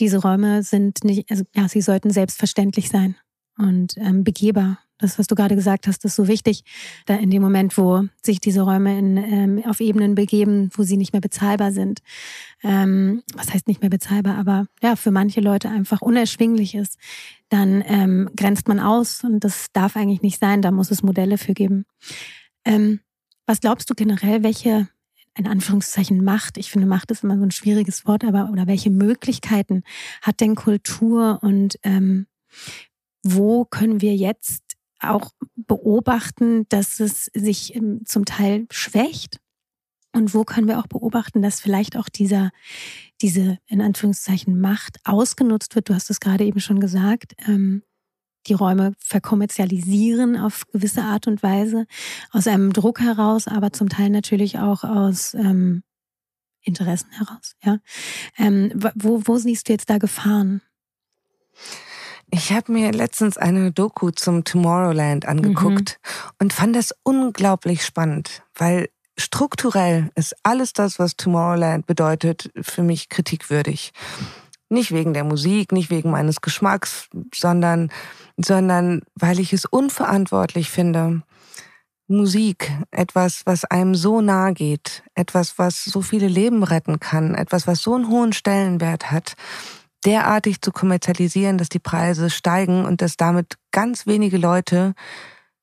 [0.00, 3.14] Diese Räume sind nicht, also ja, sie sollten selbstverständlich sein
[3.56, 6.62] und ähm, begehbar das, was du gerade gesagt hast, ist so wichtig.
[7.06, 10.96] Da in dem Moment, wo sich diese Räume in, ähm, auf Ebenen begeben, wo sie
[10.96, 12.00] nicht mehr bezahlbar sind.
[12.62, 16.98] Ähm, was heißt nicht mehr bezahlbar, aber ja, für manche Leute einfach unerschwinglich ist,
[17.48, 20.62] dann ähm, grenzt man aus und das darf eigentlich nicht sein.
[20.62, 21.84] Da muss es Modelle für geben.
[22.64, 23.00] Ähm,
[23.46, 24.88] was glaubst du generell, welche
[25.36, 28.90] in Anführungszeichen Macht, ich finde Macht ist immer so ein schwieriges Wort, aber oder welche
[28.90, 29.82] Möglichkeiten
[30.22, 32.26] hat denn Kultur und ähm,
[33.24, 34.63] wo können wir jetzt
[35.12, 39.38] auch beobachten, dass es sich ähm, zum Teil schwächt?
[40.12, 42.50] Und wo können wir auch beobachten, dass vielleicht auch dieser,
[43.20, 45.88] diese in Anführungszeichen Macht ausgenutzt wird?
[45.88, 47.34] Du hast es gerade eben schon gesagt.
[47.48, 47.82] Ähm,
[48.46, 51.86] die Räume verkommerzialisieren auf gewisse Art und Weise,
[52.30, 55.82] aus einem Druck heraus, aber zum Teil natürlich auch aus ähm,
[56.60, 57.54] Interessen heraus.
[57.62, 57.78] Ja,
[58.36, 60.60] ähm, wo, wo siehst du jetzt da Gefahren?
[62.30, 66.30] Ich habe mir letztens eine Doku zum Tomorrowland angeguckt mhm.
[66.40, 73.08] und fand das unglaublich spannend, weil strukturell ist alles das, was Tomorrowland bedeutet, für mich
[73.08, 73.92] kritikwürdig.
[74.68, 77.90] Nicht wegen der Musik, nicht wegen meines Geschmacks, sondern,
[78.36, 81.22] sondern weil ich es unverantwortlich finde,
[82.06, 87.66] Musik, etwas, was einem so nahe geht, etwas, was so viele Leben retten kann, etwas,
[87.66, 89.36] was so einen hohen Stellenwert hat,
[90.04, 94.94] derartig zu kommerzialisieren, dass die Preise steigen und dass damit ganz wenige Leute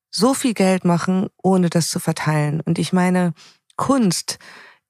[0.10, 2.62] so viel Geld machen, ohne das zu verteilen.
[2.62, 3.34] Und ich meine,
[3.78, 4.40] Kunst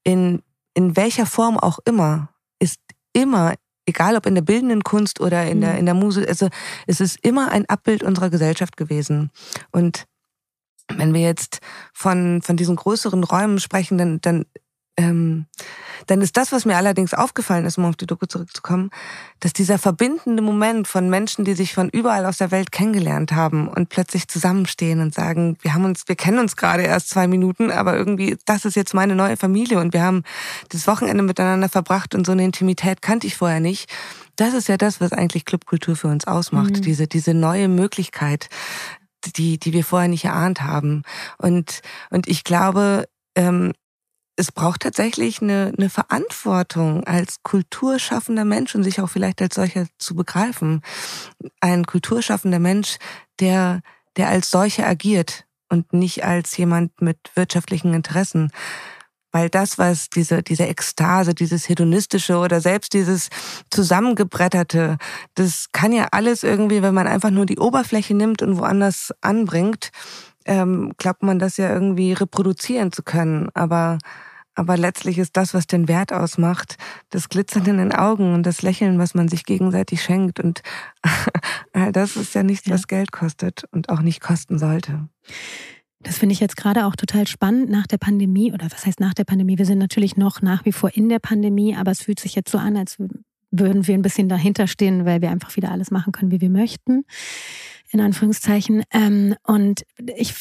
[0.03, 0.41] in,
[0.73, 2.79] in welcher Form auch immer ist
[3.13, 3.53] immer,
[3.85, 5.79] egal ob in der bildenden Kunst oder in der, mhm.
[5.79, 6.49] in der Musik, also
[6.87, 9.31] es ist immer ein Abbild unserer Gesellschaft gewesen.
[9.71, 10.05] Und
[10.87, 11.59] wenn wir jetzt
[11.93, 14.45] von, von diesen größeren Räumen sprechen, dann, dann
[14.97, 15.45] ähm,
[16.07, 18.89] dann ist das, was mir allerdings aufgefallen ist, um auf die Doku zurückzukommen,
[19.39, 23.67] dass dieser verbindende Moment von Menschen, die sich von überall aus der Welt kennengelernt haben
[23.67, 27.71] und plötzlich zusammenstehen und sagen, wir haben uns, wir kennen uns gerade erst zwei Minuten,
[27.71, 30.23] aber irgendwie, das ist jetzt meine neue Familie und wir haben
[30.69, 33.89] das Wochenende miteinander verbracht und so eine Intimität kannte ich vorher nicht.
[34.35, 36.81] Das ist ja das, was eigentlich Clubkultur für uns ausmacht, mhm.
[36.81, 38.49] diese, diese neue Möglichkeit,
[39.35, 41.03] die, die wir vorher nicht erahnt haben.
[41.37, 43.73] Und, und ich glaube, ähm,
[44.35, 49.87] es braucht tatsächlich eine, eine Verantwortung als kulturschaffender Mensch und sich auch vielleicht als solcher
[49.97, 50.81] zu begreifen.
[51.59, 52.97] Ein kulturschaffender Mensch,
[53.39, 53.81] der,
[54.17, 58.51] der als solcher agiert und nicht als jemand mit wirtschaftlichen Interessen.
[59.33, 63.29] Weil das, was diese, diese Ekstase, dieses hedonistische oder selbst dieses
[63.69, 64.97] zusammengebretterte,
[65.35, 69.91] das kann ja alles irgendwie, wenn man einfach nur die Oberfläche nimmt und woanders anbringt,
[70.45, 73.49] ähm, glaubt man das ja irgendwie reproduzieren zu können.
[73.53, 73.97] Aber,
[74.55, 76.77] aber letztlich ist das, was den Wert ausmacht,
[77.09, 80.39] das Glitzern in den Augen und das Lächeln, was man sich gegenseitig schenkt.
[80.39, 80.61] Und
[81.91, 85.07] das ist ja nichts, was Geld kostet und auch nicht kosten sollte.
[86.03, 89.13] Das finde ich jetzt gerade auch total spannend nach der Pandemie oder was heißt nach
[89.13, 89.59] der Pandemie?
[89.59, 92.51] Wir sind natürlich noch nach wie vor in der Pandemie, aber es fühlt sich jetzt
[92.51, 92.97] so an, als
[93.51, 96.49] würden wir ein bisschen dahinter stehen, weil wir einfach wieder alles machen können, wie wir
[96.49, 97.03] möchten
[97.91, 98.83] in Anführungszeichen.
[98.91, 99.83] Ähm, und
[100.15, 100.33] ich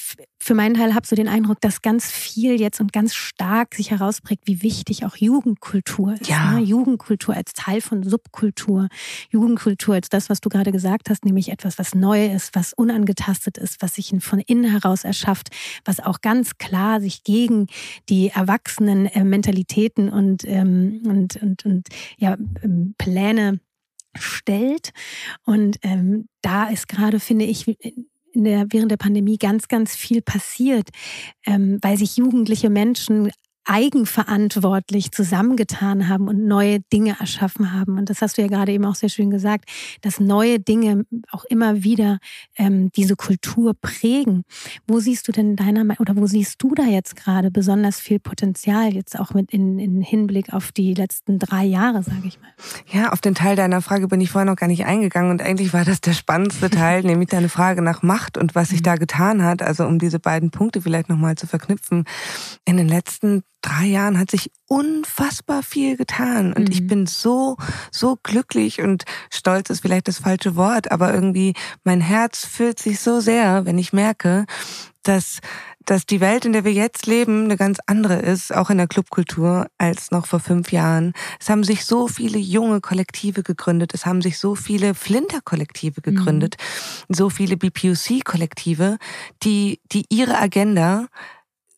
[0.42, 3.90] für meinen Teil habe so den Eindruck, dass ganz viel jetzt und ganz stark sich
[3.90, 6.28] herausprägt, wie wichtig auch Jugendkultur ist.
[6.28, 6.52] Ja.
[6.52, 6.60] Ne?
[6.60, 8.88] Jugendkultur als Teil von Subkultur.
[9.30, 13.58] Jugendkultur als das, was du gerade gesagt hast, nämlich etwas, was neu ist, was unangetastet
[13.58, 15.48] ist, was sich von innen heraus erschafft,
[15.84, 17.66] was auch ganz klar sich gegen
[18.08, 23.60] die erwachsenen äh, Mentalitäten und, ähm, und, und, und ja, ähm, Pläne
[24.16, 24.90] stellt.
[25.44, 27.66] Und ähm, da ist gerade, finde ich,
[28.32, 30.88] in der, während der Pandemie ganz, ganz viel passiert,
[31.46, 33.30] ähm, weil sich jugendliche Menschen
[33.64, 37.98] eigenverantwortlich zusammengetan haben und neue Dinge erschaffen haben.
[37.98, 39.66] Und das hast du ja gerade eben auch sehr schön gesagt,
[40.00, 42.18] dass neue Dinge auch immer wieder
[42.56, 44.44] ähm, diese Kultur prägen.
[44.88, 48.94] Wo siehst du denn deiner oder wo siehst du da jetzt gerade besonders viel Potenzial
[48.94, 52.50] jetzt auch mit in, in Hinblick auf die letzten drei Jahre, sage ich mal?
[52.92, 55.72] Ja, auf den Teil deiner Frage bin ich vorher noch gar nicht eingegangen und eigentlich
[55.72, 58.84] war das der spannendste Teil, nämlich deine Frage nach Macht und was sich mhm.
[58.84, 59.62] da getan hat.
[59.62, 62.04] Also um diese beiden Punkte vielleicht nochmal zu verknüpfen.
[62.64, 66.72] In den letzten drei Jahren hat sich unfassbar viel getan und mhm.
[66.72, 67.56] ich bin so,
[67.90, 73.00] so glücklich und stolz ist vielleicht das falsche Wort, aber irgendwie mein Herz fühlt sich
[73.00, 74.46] so sehr, wenn ich merke,
[75.02, 75.40] dass
[75.86, 78.86] dass die Welt, in der wir jetzt leben, eine ganz andere ist, auch in der
[78.86, 81.14] Clubkultur, als noch vor fünf Jahren.
[81.40, 86.56] Es haben sich so viele junge Kollektive gegründet, es haben sich so viele Flinter-Kollektive gegründet,
[87.08, 87.14] mhm.
[87.14, 88.98] so viele BPUC-Kollektive,
[89.42, 91.08] die, die ihre Agenda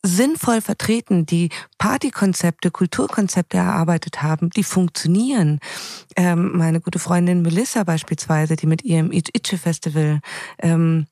[0.04, 5.60] sinnvoll vertreten, die Partykonzepte, Kulturkonzepte erarbeitet haben, die funktionieren.
[6.16, 10.20] Ähm, meine gute Freundin Melissa beispielsweise, die mit ihrem Itche Festival
[10.58, 11.06] ähm,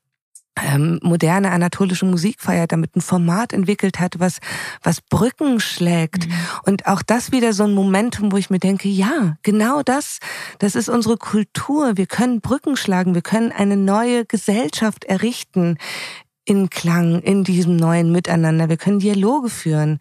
[0.61, 4.39] ähm, moderne anatolische Musik feiert, damit ein Format entwickelt hat, was,
[4.83, 6.27] was Brücken schlägt.
[6.27, 6.33] Mhm.
[6.65, 10.19] Und auch das wieder so ein Momentum, wo ich mir denke, ja, genau das,
[10.59, 11.95] das ist unsere Kultur.
[11.95, 15.77] Wir können Brücken schlagen, wir können eine neue Gesellschaft errichten,
[16.45, 18.67] in Klang, in diesem neuen Miteinander.
[18.67, 19.99] Wir können Dialoge führen.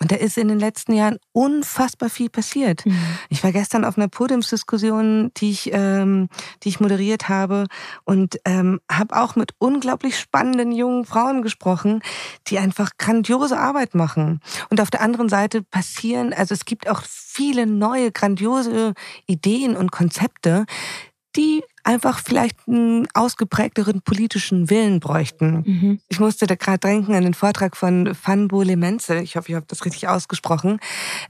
[0.00, 2.86] Und da ist in den letzten Jahren unfassbar viel passiert.
[2.86, 2.98] Mhm.
[3.28, 6.28] Ich war gestern auf einer Podiumsdiskussion, die ich, ähm,
[6.62, 7.66] die ich moderiert habe
[8.04, 12.00] und ähm, habe auch mit unglaublich spannenden jungen Frauen gesprochen,
[12.46, 14.40] die einfach grandiose Arbeit machen.
[14.70, 18.94] Und auf der anderen Seite passieren, also es gibt auch viele neue, grandiose
[19.26, 20.64] Ideen und Konzepte,
[21.36, 25.62] die einfach vielleicht einen ausgeprägteren politischen Willen bräuchten.
[25.66, 26.00] Mhm.
[26.08, 29.66] Ich musste da gerade denken an den Vortrag von Fanbo Lemenze, ich hoffe, ich habe
[29.68, 30.78] das richtig ausgesprochen.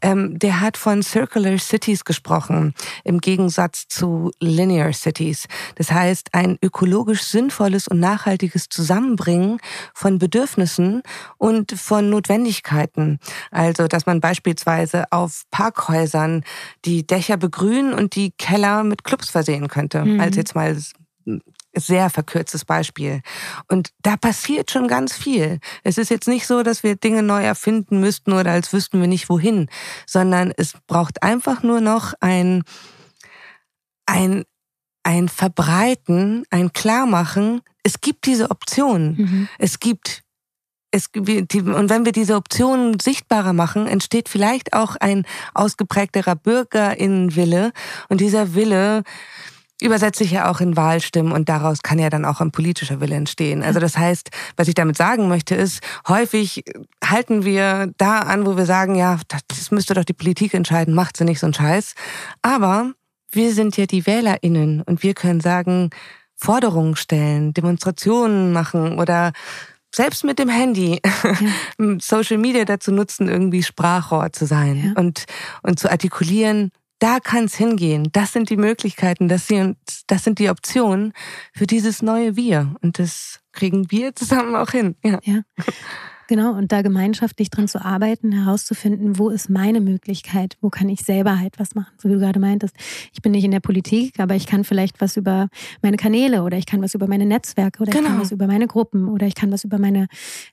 [0.02, 5.46] Ähm, der hat von Circular Cities gesprochen, im Gegensatz zu Linear Cities.
[5.76, 9.58] Das heißt, ein ökologisch sinnvolles und nachhaltiges Zusammenbringen
[9.94, 11.02] von Bedürfnissen
[11.38, 13.18] und von Notwendigkeiten.
[13.50, 16.44] Also, dass man beispielsweise auf Parkhäusern
[16.84, 20.04] die Dächer begrünen und die Keller mit Clubs versehen könnte.
[20.04, 20.20] Mhm.
[20.20, 20.76] Also jetzt mal
[21.74, 23.22] sehr verkürztes Beispiel.
[23.68, 25.58] Und da passiert schon ganz viel.
[25.84, 29.08] Es ist jetzt nicht so, dass wir Dinge neu erfinden müssten oder als wüssten wir
[29.08, 29.68] nicht wohin,
[30.06, 32.62] sondern es braucht einfach nur noch ein,
[34.06, 34.44] ein,
[35.02, 37.62] ein Verbreiten, ein Klarmachen.
[37.82, 39.16] Es gibt diese Option.
[39.16, 39.48] Mhm.
[39.58, 40.22] Es gibt
[40.94, 45.24] es, und wenn wir diese Optionen sichtbarer machen, entsteht vielleicht auch ein
[45.54, 47.72] ausgeprägterer Bürgerinnenwille.
[48.10, 49.02] Und dieser Wille
[49.82, 53.16] übersetzt sich ja auch in Wahlstimmen und daraus kann ja dann auch ein politischer Wille
[53.16, 53.62] entstehen.
[53.62, 56.64] Also das heißt, was ich damit sagen möchte, ist, häufig
[57.04, 59.18] halten wir da an, wo wir sagen, ja,
[59.48, 61.94] das müsste doch die Politik entscheiden, macht sie nicht so einen Scheiß.
[62.42, 62.92] Aber
[63.30, 65.90] wir sind ja die WählerInnen und wir können sagen,
[66.36, 69.32] Forderungen stellen, Demonstrationen machen oder
[69.94, 71.96] selbst mit dem Handy ja.
[72.00, 75.00] Social Media dazu nutzen, irgendwie Sprachrohr zu sein ja.
[75.00, 75.24] und,
[75.62, 76.70] und zu artikulieren,
[77.02, 78.08] da kann es hingehen.
[78.12, 79.76] Das sind die Möglichkeiten, das sind,
[80.06, 81.12] das sind die Optionen
[81.52, 82.76] für dieses neue Wir.
[82.80, 84.94] Und das kriegen wir zusammen auch hin.
[85.02, 85.18] Ja.
[85.24, 85.42] ja.
[86.28, 91.00] Genau, und da gemeinschaftlich dran zu arbeiten, herauszufinden, wo ist meine Möglichkeit, wo kann ich
[91.00, 92.74] selber halt was machen, so wie du gerade meintest.
[93.12, 95.48] Ich bin nicht in der Politik, aber ich kann vielleicht was über
[95.82, 98.00] meine Kanäle oder ich kann was über meine Netzwerke oder genau.
[98.00, 98.24] ich kann genau.
[98.24, 100.06] was über meine Gruppen oder ich kann was über meine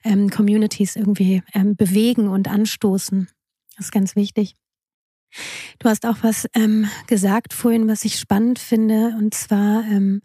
[0.03, 3.29] ähm, Communities irgendwie ähm, bewegen und anstoßen.
[3.77, 4.55] Das ist ganz wichtig.
[5.79, 10.21] Du hast auch was ähm, gesagt vorhin, was ich spannend finde, und zwar ähm,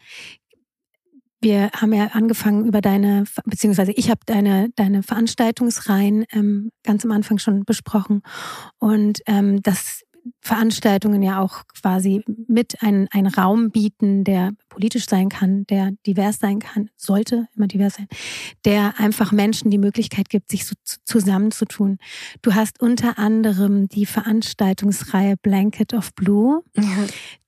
[1.44, 7.12] wir haben ja angefangen über deine, beziehungsweise ich habe deine, deine Veranstaltungsreihen ähm, ganz am
[7.12, 8.22] Anfang schon besprochen.
[8.78, 10.00] Und ähm, das
[10.40, 16.38] Veranstaltungen ja auch quasi mit einen, einen Raum bieten, der politisch sein kann, der divers
[16.38, 18.08] sein kann, sollte immer divers sein,
[18.64, 21.98] der einfach Menschen die Möglichkeit gibt, sich so zusammenzutun.
[22.42, 26.62] Du hast unter anderem die Veranstaltungsreihe Blanket of Blue.
[26.76, 26.84] Ja.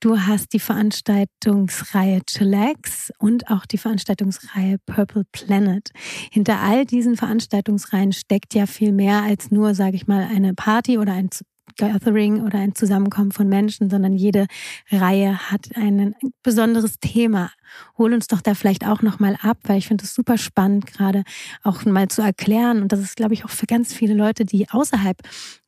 [0.00, 5.90] Du hast die Veranstaltungsreihe Chillax und auch die Veranstaltungsreihe Purple Planet.
[6.30, 10.98] Hinter all diesen Veranstaltungsreihen steckt ja viel mehr als nur, sage ich mal, eine Party
[10.98, 11.30] oder ein
[11.76, 14.46] Gathering oder ein Zusammenkommen von Menschen, sondern jede
[14.90, 17.50] Reihe hat ein besonderes Thema.
[17.98, 21.24] Hol uns doch da vielleicht auch nochmal ab, weil ich finde es super spannend, gerade
[21.62, 22.82] auch mal zu erklären.
[22.82, 25.16] Und das ist, glaube ich, auch für ganz viele Leute, die außerhalb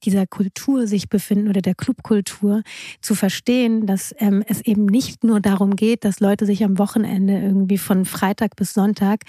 [0.05, 2.63] dieser Kultur sich befinden oder der Clubkultur,
[3.01, 7.41] zu verstehen, dass ähm, es eben nicht nur darum geht, dass Leute sich am Wochenende
[7.41, 9.23] irgendwie von Freitag bis Sonntag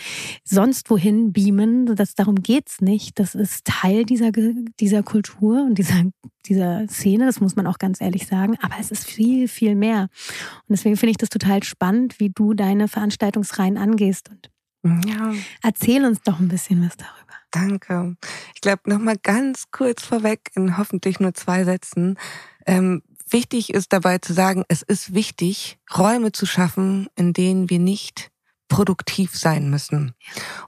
[0.44, 1.96] sonst wohin beamen.
[1.96, 3.20] Das, darum geht's nicht.
[3.20, 4.32] Das ist Teil dieser,
[4.80, 6.04] dieser Kultur und dieser,
[6.46, 8.56] dieser Szene, das muss man auch ganz ehrlich sagen.
[8.62, 10.10] Aber es ist viel, viel mehr.
[10.68, 14.30] Und deswegen finde ich das total spannend, wie du deine Veranstaltungsreihen angehst.
[14.30, 14.50] Und
[15.06, 15.34] ja.
[15.62, 17.34] erzähl uns doch ein bisschen was darüber.
[17.52, 18.16] Danke.
[18.56, 22.18] Ich glaube, nochmal ganz kurz vorweg, in hoffentlich nur zwei Sätzen.
[22.66, 27.80] Ähm, wichtig ist dabei zu sagen, es ist wichtig, Räume zu schaffen, in denen wir
[27.80, 28.32] nicht
[28.68, 30.14] produktiv sein müssen.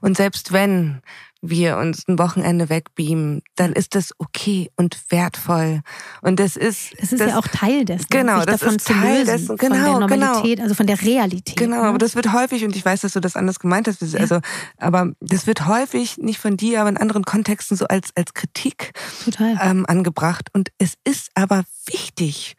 [0.00, 1.02] Und selbst wenn
[1.42, 5.82] wir uns ein Wochenende wegbeamen, dann ist das okay und wertvoll.
[6.22, 6.94] Und das ist.
[6.96, 8.06] Es ist das, ja auch Teil dessen.
[8.08, 9.56] Genau, das ist Teil dessen.
[9.56, 10.00] Genau, von der genau.
[10.00, 10.62] Normalität, genau.
[10.62, 11.56] also von der Realität.
[11.56, 11.88] Genau, ne?
[11.88, 14.20] aber das wird häufig, und ich weiß, dass du das anders gemeint hast, ja.
[14.20, 14.38] also,
[14.78, 18.92] aber das wird häufig nicht von dir, aber in anderen Kontexten so als, als Kritik
[19.24, 19.58] Total.
[19.60, 20.48] Ähm, angebracht.
[20.52, 22.56] Und es ist aber wichtig,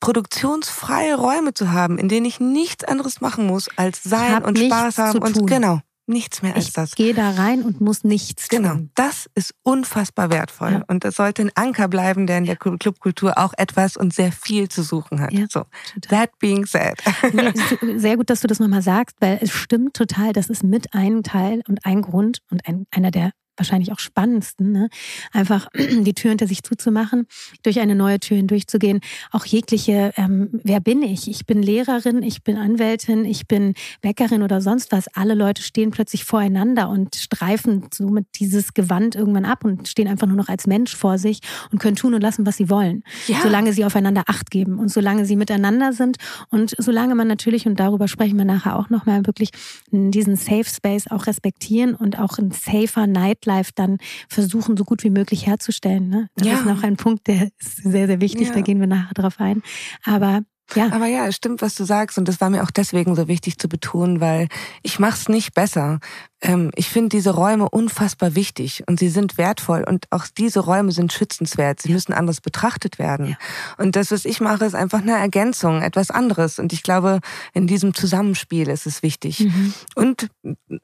[0.00, 4.98] produktionsfreie Räume zu haben, in denen ich nichts anderes machen muss, als sein und Spaß
[4.98, 5.80] haben und genau.
[6.08, 6.90] Nichts mehr als ich das.
[6.90, 8.70] Ich gehe da rein und muss nichts genau.
[8.70, 8.78] tun.
[8.78, 10.72] Genau, das ist unfassbar wertvoll.
[10.72, 10.84] Ja.
[10.88, 14.70] Und das sollte ein Anker bleiben, der in der Clubkultur auch etwas und sehr viel
[14.70, 15.34] zu suchen hat.
[15.34, 15.64] Ja, so,
[16.08, 16.98] that being said.
[17.96, 20.32] Sehr gut, dass du das nochmal sagst, weil es stimmt total.
[20.32, 24.72] Das ist mit einem Teil und ein Grund und ein, einer der wahrscheinlich auch spannendsten,
[24.72, 24.88] ne?
[25.32, 27.26] einfach die Tür hinter sich zuzumachen,
[27.62, 29.00] durch eine neue Tür hindurchzugehen.
[29.30, 31.28] Auch jegliche, ähm, wer bin ich?
[31.28, 35.08] Ich bin Lehrerin, ich bin Anwältin, ich bin Bäckerin oder sonst was.
[35.08, 40.26] Alle Leute stehen plötzlich voreinander und streifen somit dieses Gewand irgendwann ab und stehen einfach
[40.26, 41.40] nur noch als Mensch vor sich
[41.72, 43.02] und können tun und lassen, was sie wollen.
[43.26, 43.38] Ja.
[43.42, 46.16] Solange sie aufeinander Acht geben und solange sie miteinander sind
[46.50, 49.50] und solange man natürlich, und darüber sprechen wir nachher auch nochmal, wirklich
[49.90, 55.04] diesen Safe Space auch respektieren und auch ein safer Night Nightlife dann versuchen, so gut
[55.04, 56.08] wie möglich herzustellen.
[56.08, 56.28] Ne?
[56.36, 56.54] Das ja.
[56.54, 58.54] ist noch ein Punkt, der ist sehr, sehr wichtig, ja.
[58.54, 59.62] da gehen wir nachher drauf ein.
[60.04, 60.42] Aber
[60.74, 60.92] ja.
[60.92, 62.18] Aber ja, es stimmt, was du sagst.
[62.18, 64.48] Und das war mir auch deswegen so wichtig zu betonen, weil
[64.82, 65.98] ich mach's nicht besser.
[66.42, 70.92] Ähm, ich finde diese Räume unfassbar wichtig und sie sind wertvoll und auch diese Räume
[70.92, 71.80] sind schützenswert.
[71.80, 73.28] Sie müssen anders betrachtet werden.
[73.28, 73.36] Ja.
[73.78, 76.58] Und das, was ich mache, ist einfach eine Ergänzung, etwas anderes.
[76.58, 77.20] Und ich glaube,
[77.54, 79.40] in diesem Zusammenspiel ist es wichtig.
[79.40, 79.72] Mhm.
[79.94, 80.28] Und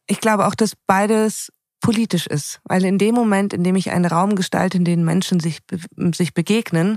[0.07, 1.53] ich glaube auch, dass beides
[1.85, 2.61] politisch ist.
[2.65, 5.61] Weil in dem Moment, in dem ich einen Raum gestalte, in dem Menschen sich,
[6.15, 6.97] sich begegnen,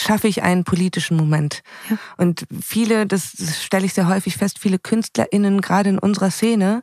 [0.00, 1.64] schaffe ich einen politischen Moment.
[1.90, 1.98] Ja.
[2.16, 6.82] Und viele, das, das stelle ich sehr häufig fest, viele KünstlerInnen, gerade in unserer Szene,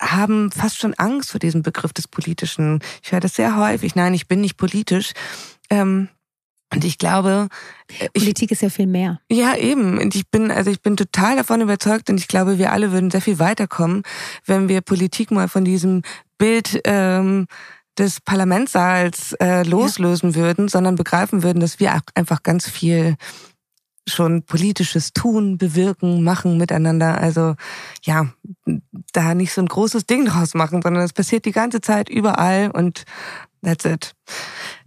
[0.00, 2.80] haben fast schon Angst vor diesem Begriff des Politischen.
[3.02, 3.94] Ich höre das sehr häufig.
[3.94, 5.12] Nein, ich bin nicht politisch.
[5.68, 6.08] Ähm,
[6.72, 7.48] und ich glaube,
[7.98, 9.20] äh, Politik ist ja viel mehr.
[9.30, 9.98] Ja, eben.
[9.98, 13.10] Und ich bin, also ich bin total davon überzeugt und ich glaube, wir alle würden
[13.10, 14.02] sehr viel weiterkommen,
[14.46, 16.02] wenn wir Politik mal von diesem
[16.38, 17.46] Bild ähm,
[17.98, 20.36] des Parlamentssaals äh, loslösen ja.
[20.36, 23.16] würden, sondern begreifen würden, dass wir einfach ganz viel
[24.08, 27.18] schon politisches tun, bewirken, machen miteinander.
[27.18, 27.54] Also
[28.02, 28.28] ja,
[29.12, 32.70] da nicht so ein großes Ding draus machen, sondern es passiert die ganze Zeit überall
[32.70, 33.04] und
[33.62, 34.14] that's it.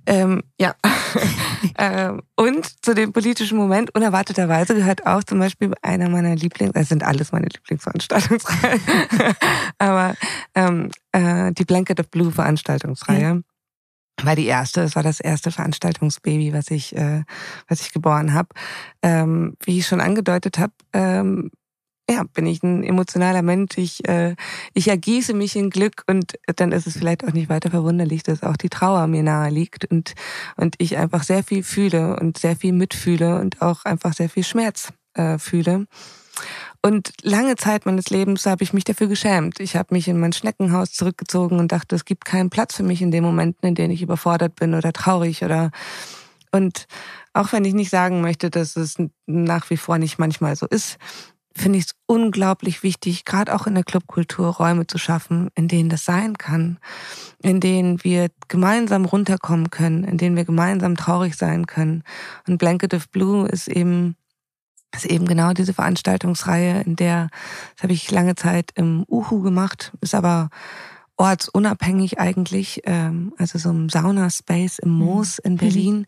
[0.06, 0.76] Ähm, ja.
[1.78, 6.90] ähm, und zu dem politischen Moment unerwarteterweise gehört auch zum Beispiel einer meiner Lieblings, es
[6.90, 8.82] sind alles meine Lieblingsveranstaltungsreihen,
[9.78, 10.16] aber
[10.56, 13.36] ähm, äh, die Blanket of Blue Veranstaltungsreihe.
[13.36, 13.44] Mhm.
[14.22, 17.24] War die erste, es war das erste Veranstaltungsbaby, was ich, äh,
[17.68, 18.50] was ich geboren habe.
[19.02, 21.50] Ähm, wie ich schon angedeutet habe, ähm,
[22.10, 23.78] ja, bin ich ein emotionaler Mensch.
[23.78, 24.36] Ich, äh,
[24.74, 28.44] ich ergieße mich in Glück und dann ist es vielleicht auch nicht weiter verwunderlich, dass
[28.44, 30.14] auch die Trauer mir nahe liegt und,
[30.58, 34.44] und ich einfach sehr viel fühle und sehr viel mitfühle und auch einfach sehr viel
[34.44, 35.88] Schmerz äh, fühle.
[36.82, 39.62] Und lange Zeit meines Lebens habe ich mich dafür geschämt.
[39.62, 43.02] Ich habe mich in mein Schneckenhaus zurückgezogen und dachte, es gibt keinen Platz für mich
[43.02, 45.72] in den Momenten, in denen ich überfordert bin oder traurig oder
[46.52, 46.86] und
[47.34, 50.98] auch wenn ich nicht sagen möchte, dass es nach wie vor nicht manchmal so ist,
[51.56, 55.90] finde ich es unglaublich wichtig, gerade auch in der Clubkultur Räume zu schaffen, in denen
[55.90, 56.80] das sein kann,
[57.42, 62.04] in denen wir gemeinsam runterkommen können, in denen wir gemeinsam traurig sein können.
[62.48, 64.16] Und Blanket of Blue ist eben
[64.96, 67.30] ist eben genau diese Veranstaltungsreihe, in der,
[67.76, 70.50] das habe ich lange Zeit im Uhu gemacht, ist aber
[71.18, 75.58] ortsunabhängig eigentlich, ähm, also so ein Sauna-Space im Moos in mhm.
[75.58, 76.06] Berlin,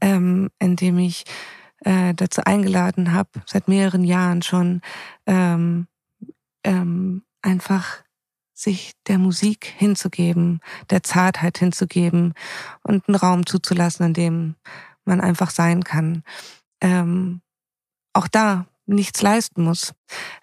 [0.00, 1.24] ähm, in dem ich
[1.84, 4.80] äh, dazu eingeladen habe, seit mehreren Jahren schon,
[5.26, 5.86] ähm,
[6.64, 8.02] ähm, einfach
[8.52, 10.60] sich der Musik hinzugeben,
[10.90, 12.34] der Zartheit hinzugeben
[12.82, 14.54] und einen Raum zuzulassen, in dem
[15.04, 16.22] man einfach sein kann.
[16.82, 17.40] Ähm,
[18.12, 19.94] auch da nichts leisten muss.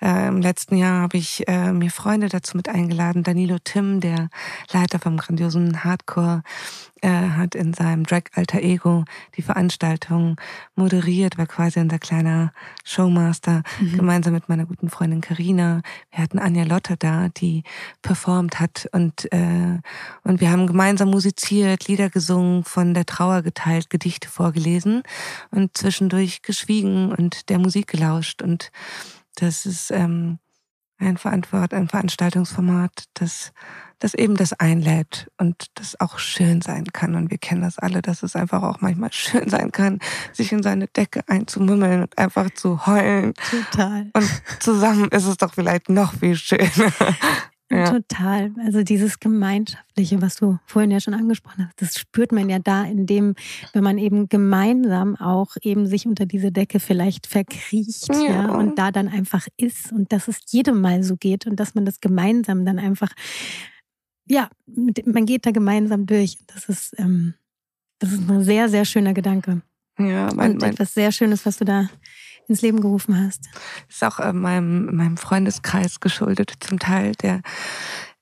[0.02, 3.24] Äh, Im letzten Jahr habe ich äh, mir Freunde dazu mit eingeladen.
[3.24, 4.30] Danilo Tim, der
[4.72, 6.44] Leiter vom grandiosen Hardcore,
[7.02, 9.06] äh, hat in seinem Drag Alter Ego
[9.36, 10.38] die Veranstaltung
[10.76, 12.52] moderiert, war quasi unser kleiner
[12.84, 13.98] Showmaster, mhm.
[13.98, 15.82] gemeinsam mit meiner guten Freundin Karina.
[16.12, 17.64] Wir hatten Anja Lotte da, die
[18.02, 19.80] performt hat und äh,
[20.24, 25.04] und wir haben gemeinsam musiziert, Lieder gesungen, von der Trauer geteilt, Gedichte vorgelesen
[25.52, 28.72] und zwischendurch geschwiegen und der Musik gelauscht und
[29.40, 30.40] das ist ähm,
[31.00, 33.54] ein, Verantwort, ein Veranstaltungsformat, das,
[34.00, 37.16] das eben das einlädt und das auch schön sein kann.
[37.16, 40.00] Und wir kennen das alle, dass es einfach auch manchmal schön sein kann,
[40.34, 43.34] sich in seine Decke einzumümmeln und einfach zu heulen.
[43.50, 44.10] Total.
[44.14, 46.92] Und zusammen ist es doch vielleicht noch viel schöner.
[47.70, 47.92] Ja.
[47.92, 48.52] Total.
[48.64, 52.86] Also dieses Gemeinschaftliche, was du vorhin ja schon angesprochen hast, das spürt man ja da,
[52.86, 53.36] in dem,
[53.74, 58.80] wenn man eben gemeinsam auch eben sich unter diese Decke vielleicht verkriecht, ja, ja und
[58.80, 62.00] da dann einfach ist und dass es jedem mal so geht und dass man das
[62.00, 63.12] gemeinsam dann einfach,
[64.30, 66.38] ja, man geht da gemeinsam durch.
[66.48, 67.34] Das ist, ähm,
[68.00, 69.62] das ist ein sehr, sehr schöner Gedanke.
[70.00, 71.90] Ja, mein, und etwas sehr Schönes, was du da
[72.48, 73.50] ins Leben gerufen hast?
[73.90, 77.42] Ist auch äh, meinem, meinem Freundeskreis geschuldet, zum Teil, der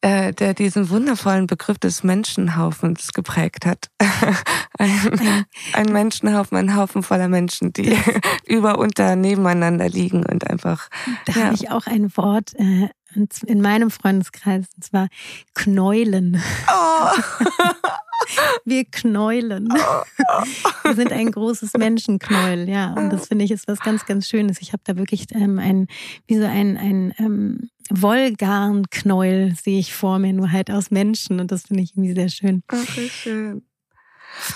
[0.06, 3.90] äh, der diesen wundervollen Begriff des Menschenhaufens geprägt hat.
[4.78, 7.98] ein, ein Menschenhaufen, ein Haufen voller Menschen, die
[8.46, 10.90] über unter nebeneinander liegen und einfach.
[11.26, 11.46] Da ja.
[11.46, 12.90] habe ich auch ein Wort äh,
[13.48, 15.08] in meinem Freundeskreis, und zwar
[15.56, 16.40] Knäulen.
[16.72, 17.46] Oh.
[18.66, 19.70] Wir knäulen.
[20.84, 22.94] Wir sind ein großes Menschenknäuel, ja.
[22.94, 24.62] Und das finde ich ist was ganz, ganz Schönes.
[24.62, 25.88] Ich habe da wirklich ähm, ein,
[26.28, 31.40] wie so ein, ein ähm, Wollgarnknäuel sehe ich vor mir, nur halt aus Menschen.
[31.40, 32.64] Und das finde ich irgendwie sehr schön.
[32.72, 33.64] Okay, schön.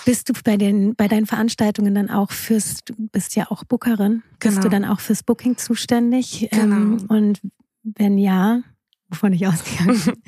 [0.06, 4.24] Bist du bei den bei deinen Veranstaltungen dann auch fürs, du bist ja auch Bookerin,
[4.40, 4.62] bist genau.
[4.64, 6.50] du dann auch fürs Booking zuständig?
[6.52, 6.76] Genau.
[6.76, 7.42] Ähm, und
[7.84, 8.62] wenn ja,
[9.10, 10.24] wovon ich ausgegangen bin,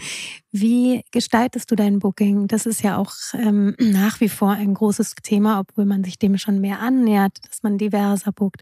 [0.52, 2.48] wie gestaltest du dein Booking?
[2.48, 6.38] Das ist ja auch ähm, nach wie vor ein großes Thema, obwohl man sich dem
[6.38, 8.62] schon mehr annähert, dass man diverser bookt.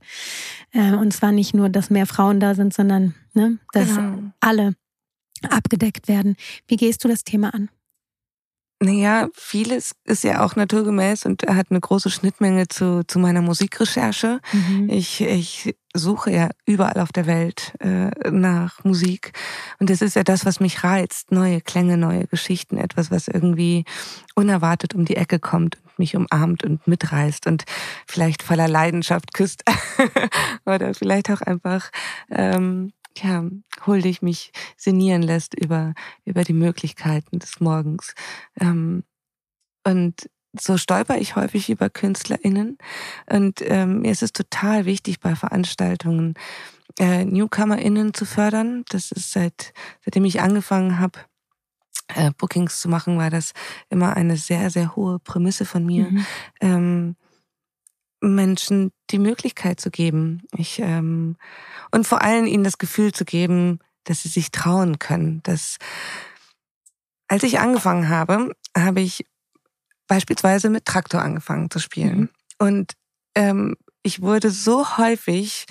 [0.72, 4.32] Äh, und zwar nicht nur, dass mehr Frauen da sind, sondern ne, dass genau.
[4.39, 4.76] alle
[5.49, 6.36] abgedeckt werden.
[6.67, 7.70] Wie gehst du das Thema an?
[8.82, 14.40] Naja, vieles ist ja auch naturgemäß und hat eine große Schnittmenge zu, zu meiner Musikrecherche.
[14.54, 14.90] Mhm.
[14.90, 19.34] Ich, ich suche ja überall auf der Welt äh, nach Musik.
[19.80, 21.32] Und das ist ja das, was mich reizt.
[21.32, 23.84] Neue Klänge, neue Geschichten, etwas, was irgendwie
[24.34, 27.66] unerwartet um die Ecke kommt und mich umarmt und mitreißt und
[28.08, 29.66] vielleicht voller Leidenschaft küsst.
[30.66, 31.92] Oder vielleicht auch einfach
[32.30, 33.43] ähm, ja,
[33.86, 35.93] huldig mich sinnieren lässt über,
[36.26, 38.14] über die Möglichkeiten des Morgens.
[38.60, 39.03] Ähm,
[39.84, 40.30] und
[40.60, 42.78] so stolper ich häufig über KünstlerInnen.
[43.30, 46.34] Und ähm, mir ist es total wichtig, bei Veranstaltungen
[46.97, 48.84] äh, NewcomerInnen zu fördern.
[48.89, 51.20] Das ist seit, seitdem ich angefangen habe,
[52.16, 53.53] äh, Bookings zu machen, war das
[53.89, 56.05] immer eine sehr, sehr hohe Prämisse von mir.
[56.05, 56.26] Mhm.
[56.62, 57.16] Ähm,
[58.22, 60.43] Menschen die Möglichkeit zu geben.
[60.55, 61.38] Ich, ähm,
[61.91, 65.41] und vor allem ihnen das Gefühl zu geben, dass sie sich trauen können.
[65.43, 65.78] Dass,
[67.28, 69.26] als ich angefangen habe, habe ich
[70.07, 72.20] beispielsweise mit Traktor angefangen zu spielen.
[72.20, 72.30] Mhm.
[72.57, 72.93] Und
[73.36, 75.65] ähm, ich wurde so häufig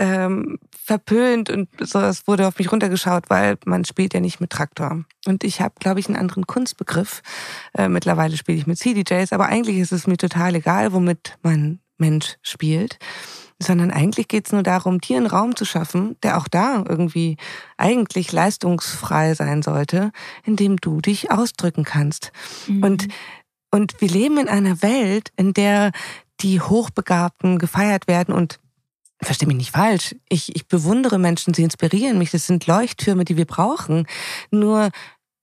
[0.00, 4.48] ähm, verpönt und so, es wurde auf mich runtergeschaut, weil man spielt ja nicht mit
[4.48, 5.04] Traktor.
[5.26, 7.20] Und ich habe, glaube ich, einen anderen Kunstbegriff.
[7.76, 11.80] Äh, mittlerweile spiele ich mit CDJs, aber eigentlich ist es mir total egal, womit man
[11.98, 12.98] Mensch spielt.
[13.62, 17.36] sondern eigentlich geht es nur darum, dir einen Raum zu schaffen, der auch da irgendwie
[17.76, 20.12] eigentlich leistungsfrei sein sollte,
[20.44, 22.32] in dem du dich ausdrücken kannst.
[22.66, 22.82] Mhm.
[22.82, 23.08] Und,
[23.70, 25.92] und wir leben in einer Welt, in der
[26.40, 28.59] die Hochbegabten gefeiert werden und
[29.22, 30.14] Versteh mich nicht falsch.
[30.28, 32.30] Ich, ich bewundere Menschen, sie inspirieren mich.
[32.30, 34.06] Das sind Leuchttürme, die wir brauchen.
[34.50, 34.90] Nur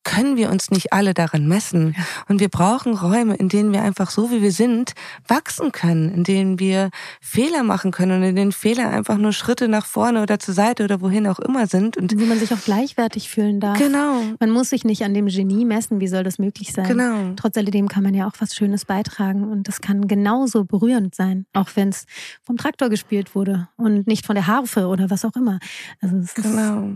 [0.08, 1.94] können wir uns nicht alle daran messen.
[2.30, 4.94] Und wir brauchen Räume, in denen wir einfach so, wie wir sind,
[5.28, 9.68] wachsen können, in denen wir Fehler machen können und in denen Fehler einfach nur Schritte
[9.68, 11.98] nach vorne oder zur Seite oder wohin auch immer sind.
[11.98, 13.78] Und wie man sich auch gleichwertig fühlen darf.
[13.78, 14.22] Genau.
[14.40, 16.00] Man muss sich nicht an dem Genie messen.
[16.00, 16.88] Wie soll das möglich sein?
[16.88, 17.34] Genau.
[17.36, 21.46] Trotz alledem kann man ja auch was Schönes beitragen und das kann genauso berührend sein,
[21.52, 22.06] auch wenn es
[22.44, 25.60] vom Traktor gespielt wurde und nicht von der Harfe oder was auch immer.
[26.02, 26.94] Also genau.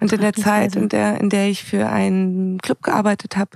[0.00, 3.50] Und in der Zeit, in der, in der ich für einen Club gearbeitet habe,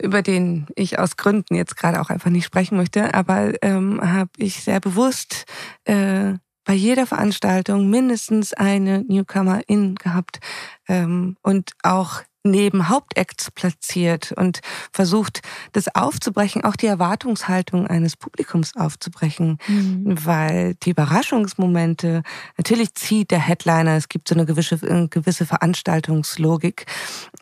[0.00, 4.30] über den ich aus Gründen jetzt gerade auch einfach nicht sprechen möchte, aber ähm, habe
[4.36, 5.46] ich sehr bewusst
[5.84, 6.34] äh,
[6.64, 10.40] bei jeder Veranstaltung mindestens eine Newcomer-In gehabt
[10.88, 14.60] ähm, und auch neben Hauptacts platziert und
[14.92, 15.40] versucht,
[15.72, 20.14] das aufzubrechen, auch die Erwartungshaltung eines Publikums aufzubrechen, mhm.
[20.24, 22.22] weil die Überraschungsmomente,
[22.58, 26.84] natürlich zieht der Headliner, es gibt so eine gewisse, eine gewisse Veranstaltungslogik,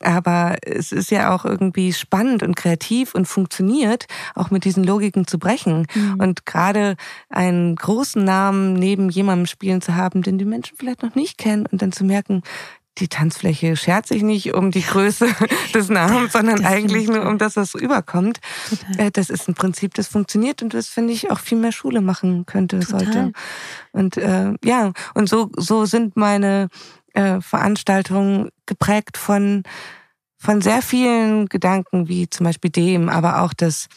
[0.01, 5.27] aber es ist ja auch irgendwie spannend und kreativ und funktioniert, auch mit diesen Logiken
[5.27, 6.15] zu brechen mhm.
[6.21, 6.97] und gerade
[7.29, 11.67] einen großen Namen neben jemandem spielen zu haben, den die Menschen vielleicht noch nicht kennen
[11.67, 12.43] und dann zu merken,
[12.99, 15.27] die Tanzfläche schert sich nicht um die Größe
[15.75, 18.41] des Namens, sondern eigentlich nur um das, was rüberkommt.
[18.69, 19.07] Total.
[19.07, 22.01] Äh, das ist ein Prinzip, das funktioniert und das finde ich auch viel mehr Schule
[22.01, 23.01] machen könnte, Total.
[23.01, 23.33] sollte.
[23.93, 26.69] Und äh, ja, und so, so sind meine
[27.15, 29.63] äh, Veranstaltungen geprägt von,
[30.37, 33.89] von sehr vielen Gedanken, wie zum Beispiel dem, aber auch das,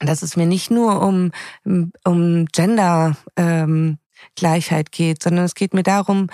[0.00, 1.32] dass es mir nicht nur um,
[2.04, 3.98] um Gender ähm,
[4.36, 6.28] Gleichheit geht, sondern es geht mir darum,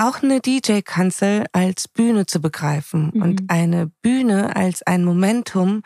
[0.00, 3.22] auch eine DJ-Kanzel als Bühne zu begreifen mhm.
[3.22, 5.82] und eine Bühne als ein Momentum,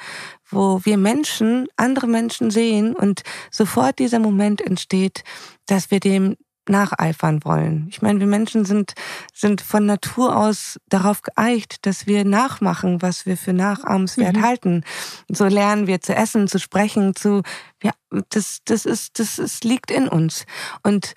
[0.49, 5.25] wo wir Menschen, andere Menschen sehen und sofort dieser Moment entsteht,
[5.67, 6.37] dass wir dem
[6.69, 7.89] nacheifern wollen.
[7.91, 8.95] Ich meine, wir Menschen sind,
[9.35, 14.43] sind von Natur aus darauf geeicht, dass wir nachmachen, was wir für nachahmenswert mhm.
[14.43, 14.85] halten.
[15.29, 17.43] So lernen wir zu essen, zu sprechen, zu,
[17.83, 17.91] ja,
[18.31, 20.47] das, das ist, das ist, liegt in uns.
[20.83, 21.15] Und,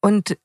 [0.00, 0.36] und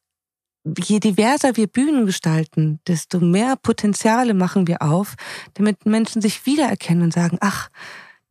[0.64, 5.16] je diverser wir Bühnen gestalten, desto mehr Potenziale machen wir auf,
[5.54, 7.70] damit Menschen sich wiedererkennen und sagen, ach,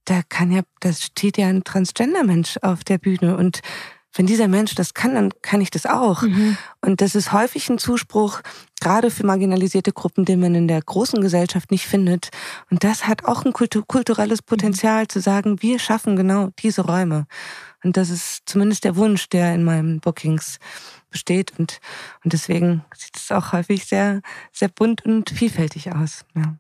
[0.04, 3.60] da kann ja, da steht ja ein Transgender-Mensch auf der Bühne und
[4.14, 6.22] wenn dieser Mensch das kann, dann kann ich das auch.
[6.22, 6.56] Mhm.
[6.80, 8.40] Und das ist häufig ein Zuspruch,
[8.80, 12.30] gerade für marginalisierte Gruppen, den man in der großen Gesellschaft nicht findet.
[12.70, 15.08] Und das hat auch ein kulturelles Potenzial mhm.
[15.08, 17.26] zu sagen, wir schaffen genau diese Räume.
[17.84, 20.58] Und das ist zumindest der Wunsch, der in meinen Bookings
[21.10, 21.58] besteht.
[21.58, 21.80] Und,
[22.24, 24.20] und deswegen sieht es auch häufig sehr,
[24.52, 26.24] sehr bunt und vielfältig aus.
[26.34, 26.56] Ja.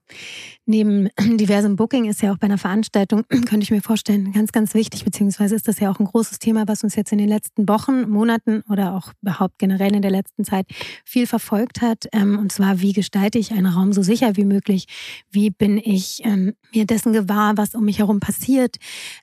[0.66, 4.74] Neben diversem Booking ist ja auch bei einer Veranstaltung, könnte ich mir vorstellen, ganz, ganz
[4.74, 7.68] wichtig, beziehungsweise ist das ja auch ein großes Thema, was uns jetzt in den letzten
[7.68, 10.66] Wochen, Monaten oder auch überhaupt generell in der letzten Zeit
[11.04, 12.06] viel verfolgt hat.
[12.12, 14.86] Ähm, und zwar, wie gestalte ich einen Raum so sicher wie möglich?
[15.30, 18.76] Wie bin ich ähm, mir dessen gewahr, was um mich herum passiert?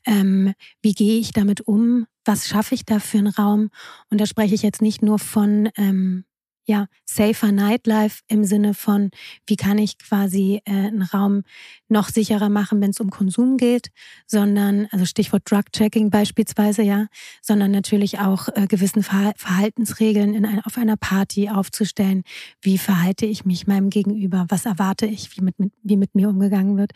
[0.05, 2.07] Ähm, wie gehe ich damit um?
[2.26, 3.69] Was schaffe ich da für einen Raum?
[4.09, 6.26] Und da spreche ich jetzt nicht nur von ähm,
[6.67, 9.11] ja, safer Nightlife im Sinne von,
[9.45, 11.43] wie kann ich quasi äh, einen Raum
[11.89, 13.91] noch sicherer machen, wenn es um Konsum geht,
[14.26, 17.05] sondern, also Stichwort Drug-Checking beispielsweise, ja,
[17.41, 22.23] sondern natürlich auch äh, gewissen Verhaltensregeln in ein, auf einer Party aufzustellen.
[22.61, 24.45] Wie verhalte ich mich meinem Gegenüber?
[24.49, 26.93] Was erwarte ich, wie mit, mit, wie mit mir umgegangen wird?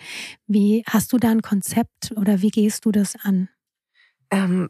[0.48, 3.50] Wie hast du da ein Konzept oder wie gehst du das an?
[4.32, 4.70] Ähm,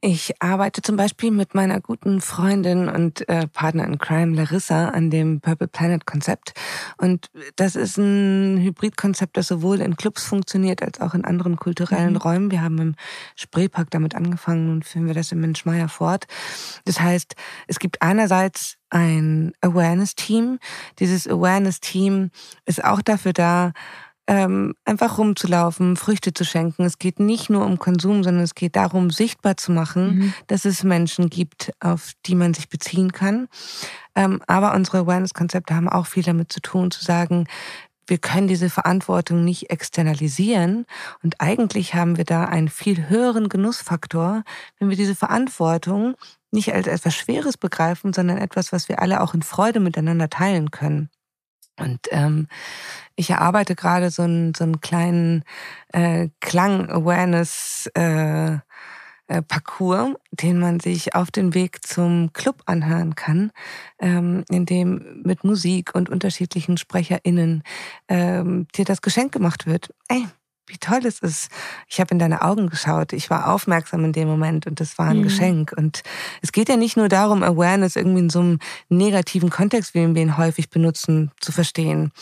[0.00, 5.10] ich arbeite zum Beispiel mit meiner guten Freundin und äh, Partner in Crime Larissa an
[5.10, 6.52] dem Purple Planet Konzept.
[6.98, 12.12] Und das ist ein Hybridkonzept, das sowohl in Clubs funktioniert als auch in anderen kulturellen
[12.12, 12.18] mhm.
[12.18, 12.50] Räumen.
[12.50, 12.94] Wir haben im
[13.34, 16.26] Spreepark damit angefangen und führen wir das im Menschmeier fort.
[16.84, 17.34] Das heißt,
[17.66, 20.58] es gibt einerseits ein Awareness-Team.
[20.98, 22.30] Dieses Awareness-Team
[22.66, 23.72] ist auch dafür da,
[24.28, 26.84] ähm, einfach rumzulaufen, Früchte zu schenken.
[26.84, 30.34] Es geht nicht nur um Konsum, sondern es geht darum, sichtbar zu machen, mhm.
[30.46, 33.48] dass es Menschen gibt, auf die man sich beziehen kann.
[34.14, 37.46] Ähm, aber unsere Awareness-Konzepte haben auch viel damit zu tun, zu sagen,
[38.06, 40.84] wir können diese Verantwortung nicht externalisieren.
[41.22, 44.44] Und eigentlich haben wir da einen viel höheren Genussfaktor,
[44.78, 46.16] wenn wir diese Verantwortung
[46.50, 50.70] nicht als etwas Schweres begreifen, sondern etwas, was wir alle auch in Freude miteinander teilen
[50.70, 51.10] können.
[51.78, 52.48] Und ähm,
[53.16, 55.44] ich erarbeite gerade so einen, so einen kleinen
[55.92, 58.58] äh, Klang-Awareness- äh,
[59.28, 59.42] äh,
[60.32, 63.52] den man sich auf den Weg zum Club anhören kann,
[63.98, 67.62] ähm, in dem mit Musik und unterschiedlichen SprecherInnen
[68.08, 69.94] ähm, dir das Geschenk gemacht wird.
[70.08, 70.26] Ey,
[70.68, 71.48] wie toll es ist.
[71.88, 73.12] Ich habe in deine Augen geschaut.
[73.12, 75.22] Ich war aufmerksam in dem Moment und das war ein mhm.
[75.24, 75.72] Geschenk.
[75.76, 76.02] Und
[76.42, 78.58] es geht ja nicht nur darum, Awareness irgendwie in so einem
[78.88, 82.12] negativen Kontext, wie wir ihn häufig benutzen, zu verstehen,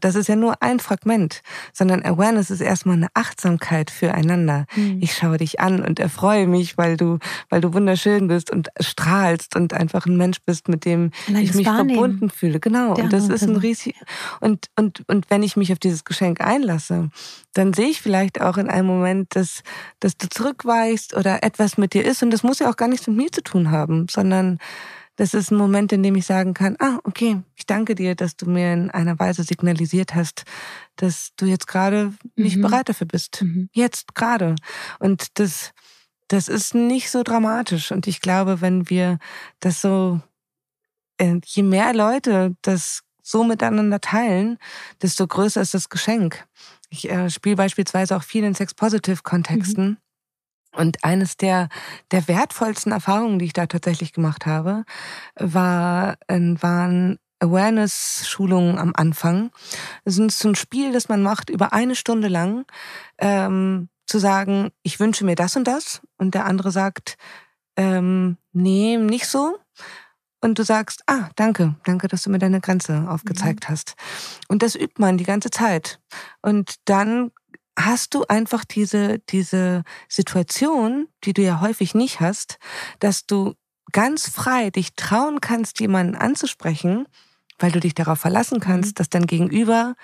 [0.00, 4.66] das ist ja nur ein Fragment, sondern Awareness ist erstmal eine Achtsamkeit füreinander.
[4.74, 4.98] Mhm.
[5.00, 7.18] Ich schaue dich an und erfreue mich, weil du,
[7.48, 11.54] weil du wunderschön bist und strahlst und einfach ein Mensch bist, mit dem Allein ich
[11.54, 12.60] mich verbunden fühle.
[12.60, 12.94] Genau.
[12.94, 13.94] und das ist ein riesig,
[14.40, 17.10] und, und, und wenn ich mich auf dieses Geschenk einlasse,
[17.54, 19.62] dann sehe ich vielleicht auch in einem Moment, dass,
[20.00, 22.22] dass du zurückweichst oder etwas mit dir ist.
[22.22, 24.58] Und das muss ja auch gar nichts mit mir zu tun haben, sondern
[25.18, 28.36] das ist ein Moment, in dem ich sagen kann, ah, okay, ich danke dir, dass
[28.36, 30.44] du mir in einer Weise signalisiert hast,
[30.94, 32.62] dass du jetzt gerade nicht mhm.
[32.62, 33.42] bereit dafür bist.
[33.42, 33.68] Mhm.
[33.72, 34.54] Jetzt gerade.
[35.00, 35.72] Und das,
[36.28, 37.90] das ist nicht so dramatisch.
[37.90, 39.18] Und ich glaube, wenn wir
[39.58, 40.20] das so,
[41.16, 44.56] äh, je mehr Leute das so miteinander teilen,
[45.02, 46.46] desto größer ist das Geschenk.
[46.90, 49.84] Ich äh, spiele beispielsweise auch viel in Sex-Positive-Kontexten.
[49.84, 49.96] Mhm.
[50.78, 51.68] Und eines der,
[52.12, 54.84] der wertvollsten Erfahrungen, die ich da tatsächlich gemacht habe,
[55.34, 59.50] war, waren Awareness-Schulungen am Anfang.
[60.04, 62.64] Das ist so ein Spiel, das man macht über eine Stunde lang,
[63.18, 66.00] ähm, zu sagen, ich wünsche mir das und das.
[66.16, 67.16] Und der andere sagt,
[67.76, 69.58] ähm, nee, nicht so.
[70.40, 73.72] Und du sagst, ah, danke, danke, dass du mir deine Grenze aufgezeigt mhm.
[73.72, 73.94] hast.
[74.46, 76.00] Und das übt man die ganze Zeit.
[76.40, 77.32] Und dann
[77.78, 82.58] hast du einfach diese, diese Situation, die du ja häufig nicht hast,
[82.98, 83.54] dass du
[83.92, 87.06] ganz frei dich trauen kannst, jemanden anzusprechen,
[87.58, 88.94] weil du dich darauf verlassen kannst, mhm.
[88.94, 89.94] dass dein Gegenüber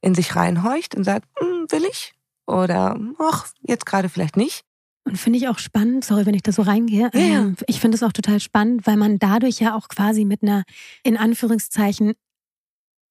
[0.00, 2.14] in sich reinhorcht und sagt, hm, will ich?
[2.46, 4.64] Oder, ach, jetzt gerade vielleicht nicht.
[5.04, 7.10] Und finde ich auch spannend, sorry, wenn ich da so reingehe.
[7.12, 7.40] Ja, ja.
[7.40, 10.64] Ähm, ich finde es auch total spannend, weil man dadurch ja auch quasi mit einer,
[11.02, 12.14] in Anführungszeichen,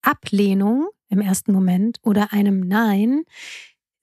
[0.02, 3.24] Ablehnung im ersten Moment oder einem Nein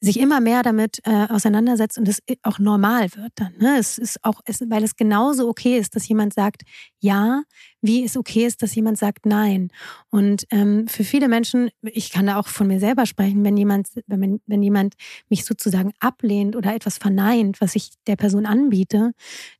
[0.04, 3.54] sich immer mehr damit äh, auseinandersetzt und es auch normal wird dann.
[3.58, 3.76] Ne?
[3.78, 6.62] Es ist auch, es, weil es genauso okay ist, dass jemand sagt
[7.00, 7.42] ja,
[7.82, 9.68] wie es okay ist, dass jemand sagt nein.
[10.10, 13.88] Und ähm, für viele Menschen, ich kann da auch von mir selber sprechen, wenn jemand,
[14.06, 14.94] wenn, wenn jemand
[15.28, 19.12] mich sozusagen ablehnt oder etwas verneint, was ich der Person anbiete,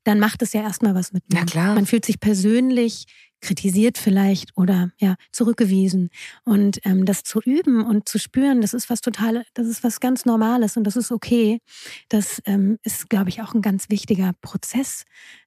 [0.04, 1.40] dann macht es ja erstmal was mit mir.
[1.40, 1.74] Ja, klar.
[1.74, 3.06] Man fühlt sich persönlich
[3.44, 6.10] kritisiert vielleicht oder ja zurückgewiesen
[6.44, 10.00] und ähm, das zu üben und zu spüren, das ist was total, das ist was
[10.00, 11.60] ganz Normales und das ist okay.
[12.08, 15.04] Das ähm, ist, glaube ich, auch ein ganz wichtiger Prozess,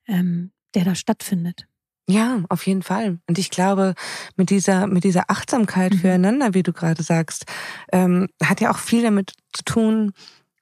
[0.07, 1.67] ähm, der da stattfindet.
[2.09, 3.19] Ja, auf jeden Fall.
[3.27, 3.93] Und ich glaube,
[4.37, 5.99] mit dieser, mit dieser Achtsamkeit mhm.
[5.99, 7.45] füreinander, wie du gerade sagst,
[7.91, 10.13] ähm, hat ja auch viel damit zu tun,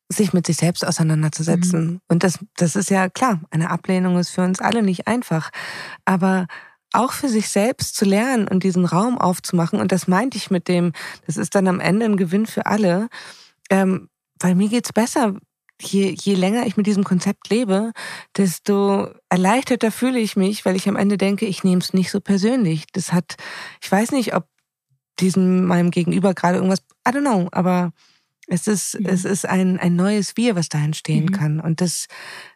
[0.09, 1.85] sich mit sich selbst auseinanderzusetzen.
[1.85, 2.01] Mhm.
[2.07, 5.51] Und das, das ist ja klar, eine Ablehnung ist für uns alle nicht einfach.
[6.03, 6.47] Aber
[6.95, 9.79] auch für sich selbst zu lernen und diesen Raum aufzumachen.
[9.79, 10.93] Und das meinte ich mit dem,
[11.25, 13.09] das ist dann am Ende ein Gewinn für alle,
[13.69, 15.35] ähm, weil mir geht's besser.
[15.81, 17.91] Je, je länger ich mit diesem Konzept lebe,
[18.37, 22.21] desto erleichterter fühle ich mich, weil ich am Ende denke, ich nehme es nicht so
[22.21, 22.85] persönlich.
[22.93, 23.35] Das hat,
[23.81, 24.47] ich weiß nicht, ob
[25.19, 27.91] diesem meinem Gegenüber gerade irgendwas, I don't know, aber
[28.47, 29.05] es ist, mhm.
[29.07, 31.31] es ist ein, ein neues Wir, was da entstehen mhm.
[31.31, 31.59] kann.
[31.59, 32.07] Und das,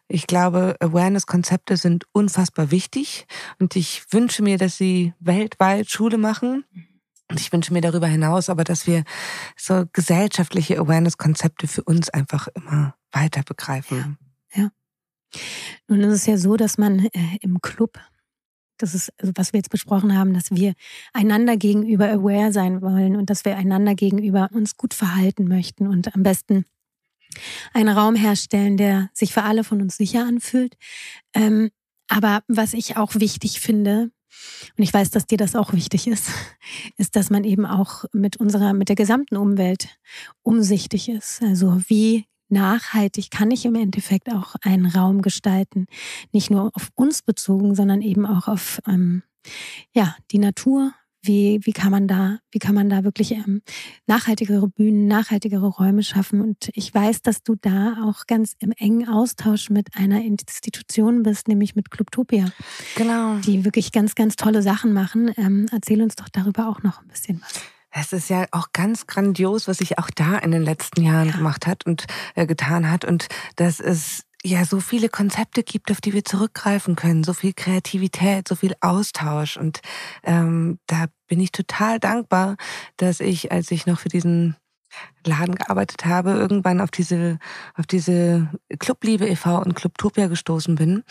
[0.08, 3.26] ich glaube, Awareness-Konzepte sind unfassbar wichtig.
[3.58, 6.64] Und ich wünsche mir, dass sie weltweit Schule machen.
[7.28, 9.04] Und ich wünsche mir darüber hinaus aber, dass wir
[9.56, 14.18] so gesellschaftliche Awareness-Konzepte für uns einfach immer weiter begreifen.
[14.54, 14.62] Ja.
[14.62, 14.70] ja.
[15.86, 18.00] Nun ist es ja so, dass man äh, im Club
[18.82, 20.74] das ist, also was wir jetzt besprochen haben, dass wir
[21.12, 26.14] einander gegenüber aware sein wollen und dass wir einander gegenüber uns gut verhalten möchten und
[26.14, 26.64] am besten
[27.72, 30.76] einen Raum herstellen, der sich für alle von uns sicher anfühlt.
[31.34, 31.70] Ähm,
[32.08, 34.10] aber was ich auch wichtig finde,
[34.76, 36.30] und ich weiß, dass dir das auch wichtig ist,
[36.96, 39.88] ist, dass man eben auch mit unserer, mit der gesamten Umwelt
[40.42, 41.42] umsichtig ist.
[41.42, 45.86] Also wie nachhaltig kann ich im Endeffekt auch einen Raum gestalten.
[46.32, 49.22] Nicht nur auf uns bezogen, sondern eben auch auf ähm,
[49.92, 50.92] ja, die Natur.
[51.22, 53.60] Wie, wie kann man da, wie kann man da wirklich ähm,
[54.06, 56.40] nachhaltigere Bühnen, nachhaltigere Räume schaffen?
[56.40, 61.46] Und ich weiß, dass du da auch ganz im engen Austausch mit einer Institution bist,
[61.46, 62.50] nämlich mit Clubtopia.
[62.96, 63.36] Genau.
[63.40, 65.30] Die wirklich ganz, ganz tolle Sachen machen.
[65.36, 67.60] Ähm, erzähl uns doch darüber auch noch ein bisschen was.
[67.90, 71.36] Es ist ja auch ganz grandios, was sich auch da in den letzten Jahren ja.
[71.36, 73.04] gemacht hat und äh, getan hat.
[73.04, 73.26] Und
[73.56, 78.48] dass es ja so viele Konzepte gibt, auf die wir zurückgreifen können, so viel Kreativität,
[78.48, 79.56] so viel Austausch.
[79.56, 79.80] Und
[80.22, 82.56] ähm, da bin ich total dankbar,
[82.96, 84.56] dass ich, als ich noch für diesen
[85.24, 87.38] Laden gearbeitet habe, irgendwann auf diese,
[87.76, 89.58] auf diese Clubliebe e.V.
[89.60, 91.04] und Clubtopia gestoßen bin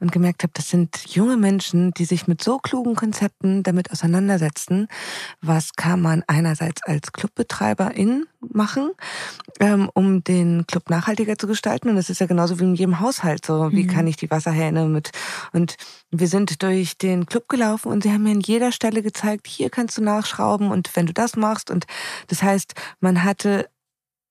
[0.00, 4.88] und gemerkt habe, das sind junge Menschen, die sich mit so klugen Konzepten damit auseinandersetzen.
[5.40, 8.90] Was kann man einerseits als Clubbetreiberin machen,
[9.60, 11.88] um den Club nachhaltiger zu gestalten?
[11.88, 13.70] Und das ist ja genauso wie in jedem Haushalt so.
[13.72, 13.88] Wie mhm.
[13.88, 15.10] kann ich die Wasserhähne mit,
[15.52, 15.76] und
[16.10, 19.70] wir sind durch den Club gelaufen und sie haben mir an jeder Stelle gezeigt, hier
[19.70, 21.86] kannst du nachschrauben und wenn du das machst und
[22.28, 23.68] das heißt, man hatte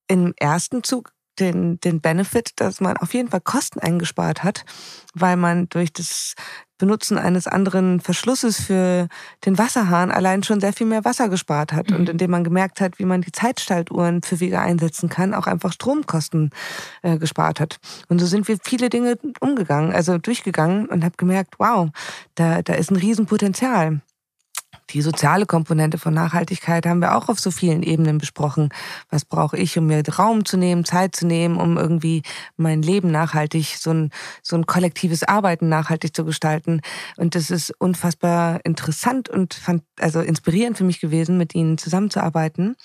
[0.07, 4.65] im ersten Zug den, den Benefit, dass man auf jeden Fall Kosten eingespart hat,
[5.13, 6.35] weil man durch das
[6.83, 9.07] Benutzen eines anderen Verschlusses für
[9.45, 11.91] den Wasserhahn allein schon sehr viel mehr Wasser gespart hat.
[11.91, 11.95] Mhm.
[11.95, 15.71] Und indem man gemerkt hat, wie man die Zeitschaltuhren für Wege einsetzen kann, auch einfach
[15.71, 16.49] Stromkosten
[17.01, 17.77] äh, gespart hat.
[18.09, 21.87] Und so sind wir viele Dinge umgegangen, also durchgegangen und habe gemerkt, wow,
[22.35, 24.01] da, da ist ein Riesenpotenzial.
[24.89, 28.69] Die soziale Komponente von Nachhaltigkeit haben wir auch auf so vielen Ebenen besprochen.
[29.09, 32.21] Was brauche ich, um mir Raum zu nehmen, Zeit zu nehmen, um irgendwie
[32.57, 34.09] mein Leben nachhaltig, so ein,
[34.41, 36.81] so ein kollektives Arbeiten nachhaltig zu gestalten.
[37.17, 42.75] Und das ist unfassbar interessant und fand, also inspirierend für mich gewesen, mit ihnen zusammenzuarbeiten.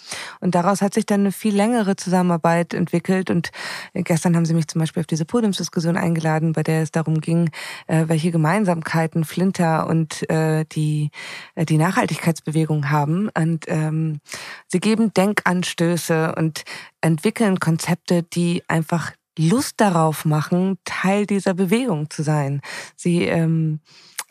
[0.41, 3.31] Und daraus hat sich dann eine viel längere Zusammenarbeit entwickelt.
[3.31, 3.51] Und
[3.95, 7.51] gestern haben sie mich zum Beispiel auf diese Podiumsdiskussion eingeladen, bei der es darum ging,
[7.87, 11.11] äh, welche Gemeinsamkeiten Flinter und äh, die,
[11.55, 13.31] äh, die Nachhaltigkeitsbewegung haben.
[13.37, 14.21] Und ähm,
[14.67, 16.65] sie geben Denkanstöße und
[17.01, 22.61] entwickeln Konzepte, die einfach Lust darauf machen, Teil dieser Bewegung zu sein.
[22.97, 23.81] Sie ähm,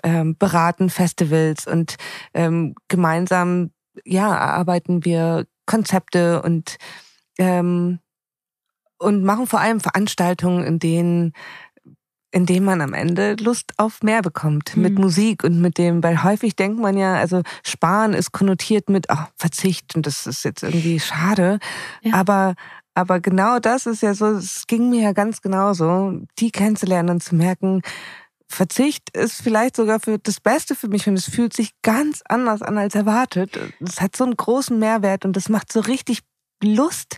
[0.04, 1.96] ähm, beraten Festivals und
[2.34, 3.72] ähm, gemeinsam
[4.06, 6.78] ja erarbeiten wir Konzepte und
[7.40, 8.00] ähm,
[9.00, 11.34] und machen vor allem Veranstaltungen, in denen
[12.38, 14.84] indem man am Ende Lust auf mehr bekommt mhm.
[14.84, 19.10] mit Musik und mit dem, weil häufig denkt man ja, also Sparen ist konnotiert mit
[19.10, 21.58] ach, Verzicht und das ist jetzt irgendwie schade,
[22.04, 22.14] ja.
[22.14, 22.54] aber
[22.94, 27.24] aber genau das ist ja so, es ging mir ja ganz genauso, die kennenzulernen und
[27.24, 27.82] zu merken,
[28.48, 32.62] Verzicht ist vielleicht sogar für das Beste für mich und es fühlt sich ganz anders
[32.62, 33.60] an als erwartet.
[33.80, 36.22] Es hat so einen großen Mehrwert und das macht so richtig
[36.64, 37.18] Lust,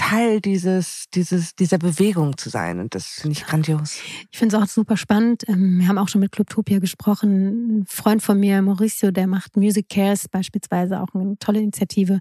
[0.00, 2.80] Teil dieses, dieses, dieser Bewegung zu sein.
[2.80, 3.98] Und das finde ich grandios.
[4.30, 5.44] Ich finde es auch super spannend.
[5.46, 7.80] Ähm, wir haben auch schon mit Clubtopia gesprochen.
[7.80, 12.20] Ein Freund von mir, Mauricio, der macht Music Cares beispielsweise, auch eine tolle Initiative,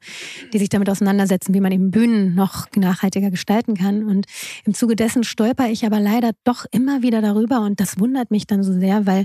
[0.52, 4.04] die sich damit auseinandersetzen, wie man eben Bühnen noch nachhaltiger gestalten kann.
[4.04, 4.26] Und
[4.66, 7.62] im Zuge dessen stolper ich aber leider doch immer wieder darüber.
[7.62, 9.24] Und das wundert mich dann so sehr, weil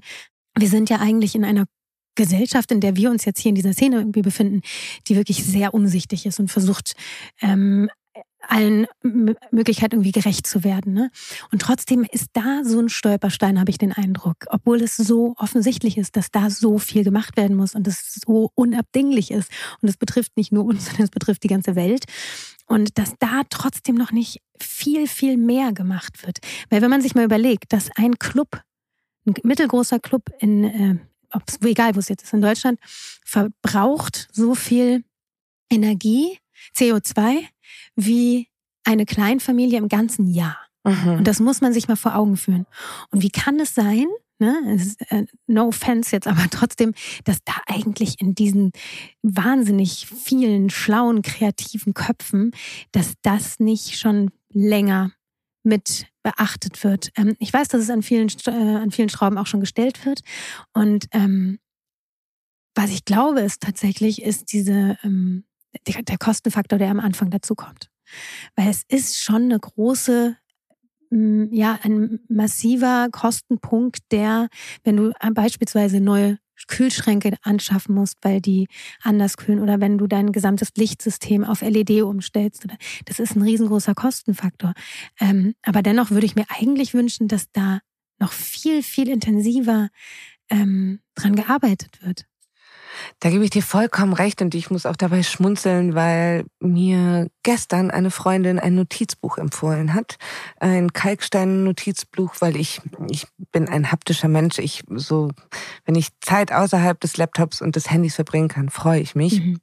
[0.57, 1.65] wir sind ja eigentlich in einer
[2.15, 4.61] Gesellschaft, in der wir uns jetzt hier in dieser Szene irgendwie befinden,
[5.09, 6.95] die wirklich sehr umsichtig ist und versucht,
[7.43, 7.91] ähm,
[8.49, 10.93] allen Möglichkeiten irgendwie gerecht zu werden.
[10.93, 11.11] Ne?
[11.51, 15.99] Und trotzdem ist da so ein Stolperstein, habe ich den Eindruck, obwohl es so offensichtlich
[15.99, 19.51] ist, dass da so viel gemacht werden muss und es so unabdinglich ist.
[19.81, 22.05] Und es betrifft nicht nur uns, sondern es betrifft die ganze Welt.
[22.67, 26.39] Und dass da trotzdem noch nicht viel, viel mehr gemacht wird.
[26.71, 28.63] Weil wenn man sich mal überlegt, dass ein Club,
[29.27, 30.97] ein mittelgroßer Club in, äh,
[31.33, 32.79] ob's, egal wo es jetzt ist, in Deutschland,
[33.25, 35.05] verbraucht so viel
[35.71, 36.39] Energie,
[36.77, 37.45] CO2,
[37.97, 38.49] wie
[38.85, 40.59] eine Kleinfamilie im ganzen Jahr.
[40.85, 41.18] Mhm.
[41.18, 42.66] Und das muss man sich mal vor Augen führen.
[43.11, 44.07] Und wie kann es sein,
[44.39, 46.93] ne, ist, äh, no offense jetzt, aber trotzdem,
[47.25, 48.72] dass da eigentlich in diesen
[49.22, 52.53] wahnsinnig vielen schlauen, kreativen Köpfen,
[52.93, 55.12] dass das nicht schon länger
[55.62, 57.11] mit beachtet wird.
[57.16, 60.20] Ähm, ich weiß, dass es an vielen, äh, an vielen Schrauben auch schon gestellt wird.
[60.72, 61.59] Und ähm,
[62.75, 65.45] was ich glaube, ist tatsächlich, ist diese, ähm,
[65.87, 67.91] der Kostenfaktor, der am Anfang dazu kommt.
[68.57, 70.37] Weil es ist schon eine große,
[71.11, 74.49] mm, ja, ein massiver Kostenpunkt, der,
[74.83, 78.68] wenn du beispielsweise neue Kühlschränke anschaffen musst, weil die
[79.03, 82.66] anders kühlen oder wenn du dein gesamtes Lichtsystem auf LED umstellst.
[83.05, 84.72] Das ist ein riesengroßer Kostenfaktor.
[85.20, 87.81] Ähm, aber dennoch würde ich mir eigentlich wünschen, dass da
[88.18, 89.89] noch viel, viel intensiver
[90.49, 92.27] ähm, dran gearbeitet wird.
[93.21, 97.91] Da gebe ich dir vollkommen recht und ich muss auch dabei schmunzeln, weil mir gestern
[97.91, 100.17] eine Freundin ein Notizbuch empfohlen hat.
[100.61, 104.59] Ein Kalkstein-Notizbuch, weil ich, ich bin ein haptischer Mensch.
[104.59, 105.31] Ich so,
[105.85, 109.41] wenn ich Zeit außerhalb des Laptops und des Handys verbringen kann, freue ich mich.
[109.41, 109.59] Mhm.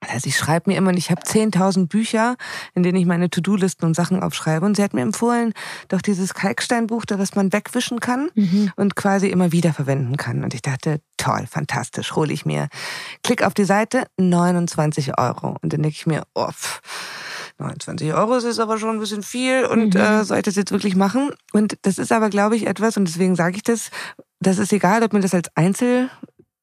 [0.00, 2.36] Also ich schreibe mir immer, und ich habe 10.000 Bücher,
[2.74, 4.64] in denen ich meine To-Do-Listen und Sachen aufschreibe.
[4.64, 5.52] Und sie hat mir empfohlen,
[5.88, 8.70] doch dieses Kalksteinbuch, da was man wegwischen kann mhm.
[8.76, 10.44] und quasi immer wieder verwenden kann.
[10.44, 12.68] Und ich dachte, toll, fantastisch, hole ich mir.
[13.24, 15.56] Klick auf die Seite, 29 Euro.
[15.60, 16.48] Und dann denke ich mir, oh,
[17.58, 20.00] 29 Euro ist aber schon ein bisschen viel und mhm.
[20.00, 21.32] äh, soll ich das jetzt wirklich machen?
[21.52, 23.90] Und das ist aber, glaube ich, etwas, und deswegen sage ich das,
[24.40, 26.08] das ist egal, ob man das als Einzel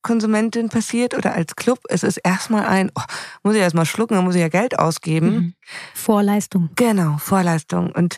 [0.06, 1.80] Konsumentin passiert oder als Club.
[1.90, 3.02] Es ist erstmal ein, oh,
[3.42, 5.28] muss ich erstmal schlucken, dann muss ich ja Geld ausgeben.
[5.28, 5.54] Mhm.
[5.96, 6.70] Vorleistung.
[6.76, 7.92] Genau, Vorleistung.
[7.92, 8.18] Und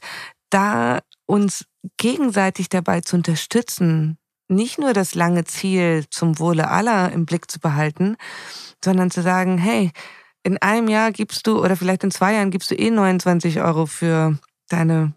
[0.49, 1.65] da uns
[1.95, 4.17] gegenseitig dabei zu unterstützen,
[4.49, 8.17] nicht nur das lange Ziel zum Wohle aller im Blick zu behalten,
[8.83, 9.91] sondern zu sagen, hey,
[10.43, 13.85] in einem Jahr gibst du oder vielleicht in zwei Jahren gibst du eh 29 Euro
[13.85, 15.13] für deine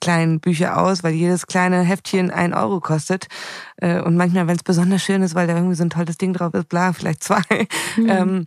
[0.00, 3.26] kleinen Bücher aus, weil jedes kleine Heftchen ein Euro kostet.
[3.76, 6.32] Äh, und manchmal, wenn es besonders schön ist, weil da irgendwie so ein tolles Ding
[6.32, 7.42] drauf ist, bla, vielleicht zwei.
[7.96, 8.08] Mhm.
[8.18, 8.46] Ähm,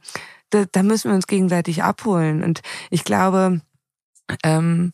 [0.50, 2.44] da, da, müssen wir uns gegenseitig abholen.
[2.44, 3.62] Und ich glaube,
[4.44, 4.92] ähm,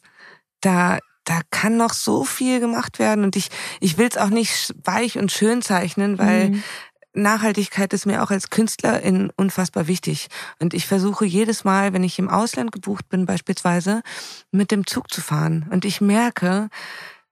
[0.61, 3.23] da, da kann noch so viel gemacht werden.
[3.23, 3.49] Und ich,
[3.79, 6.63] ich will es auch nicht weich und schön zeichnen, weil mhm.
[7.17, 10.27] Nachhaltigkeit ist mir auch als Künstlerin unfassbar wichtig.
[10.59, 14.01] Und ich versuche jedes Mal, wenn ich im Ausland gebucht bin, beispielsweise,
[14.51, 15.67] mit dem Zug zu fahren.
[15.71, 16.69] Und ich merke,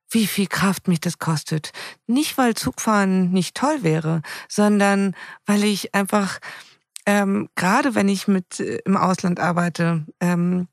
[0.09, 1.71] wie viel Kraft mich das kostet.
[2.07, 5.15] Nicht, weil Zugfahren nicht toll wäre, sondern
[5.45, 6.39] weil ich einfach,
[7.05, 10.67] ähm, gerade wenn ich mit äh, im Ausland arbeite, ähm,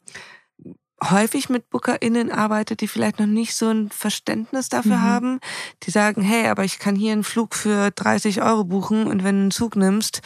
[1.11, 5.03] häufig mit BookerInnen arbeite, die vielleicht noch nicht so ein Verständnis dafür mhm.
[5.03, 5.41] haben.
[5.83, 9.37] Die sagen, hey, aber ich kann hier einen Flug für 30 Euro buchen und wenn
[9.37, 10.21] du einen Zug nimmst,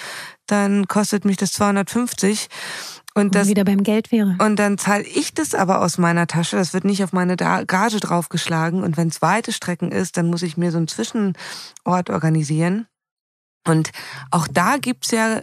[0.47, 2.49] dann kostet mich das 250.
[3.14, 4.37] Und das wieder beim Geld wäre.
[4.41, 6.57] Und dann zahle ich das aber aus meiner Tasche.
[6.57, 8.83] Das wird nicht auf meine Gage draufgeschlagen.
[8.83, 12.87] Und wenn es weite Strecken ist, dann muss ich mir so einen Zwischenort organisieren.
[13.66, 13.91] Und
[14.31, 15.41] auch da gibt's ja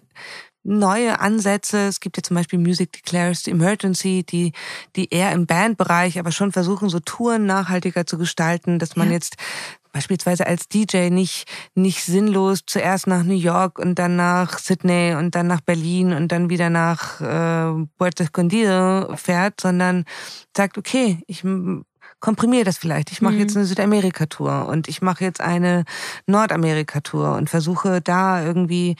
[0.63, 1.87] neue Ansätze.
[1.87, 4.53] Es gibt ja zum Beispiel Music Declares the Emergency, die,
[4.95, 9.13] die eher im Bandbereich aber schon versuchen, so Touren nachhaltiger zu gestalten, dass man ja.
[9.13, 9.35] jetzt
[9.93, 11.45] beispielsweise als DJ nicht,
[11.75, 16.31] nicht sinnlos zuerst nach New York und dann nach Sydney und dann nach Berlin und
[16.31, 20.05] dann wieder nach äh, Puerto Escondido fährt, sondern
[20.57, 21.43] sagt, okay, ich
[22.19, 23.11] komprimiere das vielleicht.
[23.11, 23.41] Ich mache mhm.
[23.41, 25.85] jetzt eine Südamerika-Tour und ich mache jetzt eine
[26.25, 28.95] Nordamerika-Tour und versuche da irgendwie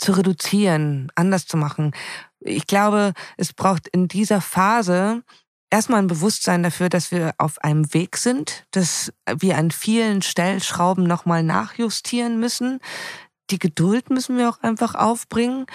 [0.00, 1.92] zu reduzieren, anders zu machen.
[2.40, 5.22] Ich glaube, es braucht in dieser Phase
[5.70, 11.04] erstmal ein Bewusstsein dafür, dass wir auf einem Weg sind, dass wir an vielen Stellschrauben
[11.04, 12.80] nochmal nachjustieren müssen.
[13.50, 15.66] Die Geduld müssen wir auch einfach aufbringen.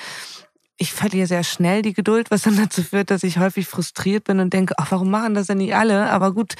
[0.78, 4.40] Ich verliere sehr schnell die Geduld, was dann dazu führt, dass ich häufig frustriert bin
[4.40, 6.10] und denke, ach, warum machen das denn nicht alle?
[6.10, 6.56] Aber gut,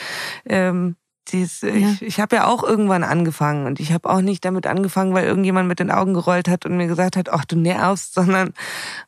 [0.46, 0.96] ähm,
[1.32, 1.74] dies, ja.
[1.74, 5.26] ich, ich habe ja auch irgendwann angefangen und ich habe auch nicht damit angefangen, weil
[5.26, 8.54] irgendjemand mit den Augen gerollt hat und mir gesagt hat, ach du nervst, sondern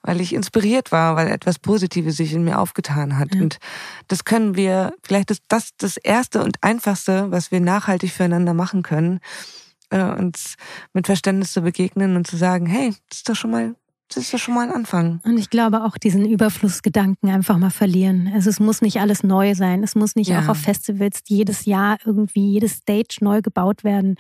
[0.02, 3.36] weil ich inspiriert war, weil etwas Positives sich in mir aufgetan hat.
[3.36, 3.42] Ja.
[3.42, 3.60] Und
[4.08, 8.84] das können wir, vielleicht ist das das Erste und Einfachste, was wir nachhaltig füreinander machen
[8.84, 9.20] können,
[9.90, 10.56] äh, uns
[10.94, 13.76] mit Verständnis zu begegnen und zu sagen, hey, das ist doch schon mal
[14.10, 15.20] das ist ja schon mal ein Anfang.
[15.24, 18.32] Und ich glaube auch diesen Überflussgedanken einfach mal verlieren.
[18.34, 19.84] Also es muss nicht alles neu sein.
[19.84, 20.42] Es muss nicht ja.
[20.42, 24.16] auch auf Festivals jedes Jahr irgendwie jedes Stage neu gebaut werden.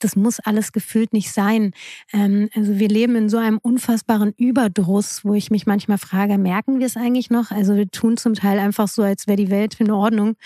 [0.00, 1.72] Das muss alles gefühlt nicht sein.
[2.12, 6.78] Ähm, also wir leben in so einem unfassbaren Überdruss, wo ich mich manchmal frage, merken
[6.78, 7.50] wir es eigentlich noch?
[7.50, 10.36] Also wir tun zum Teil einfach so, als wäre die Welt in Ordnung.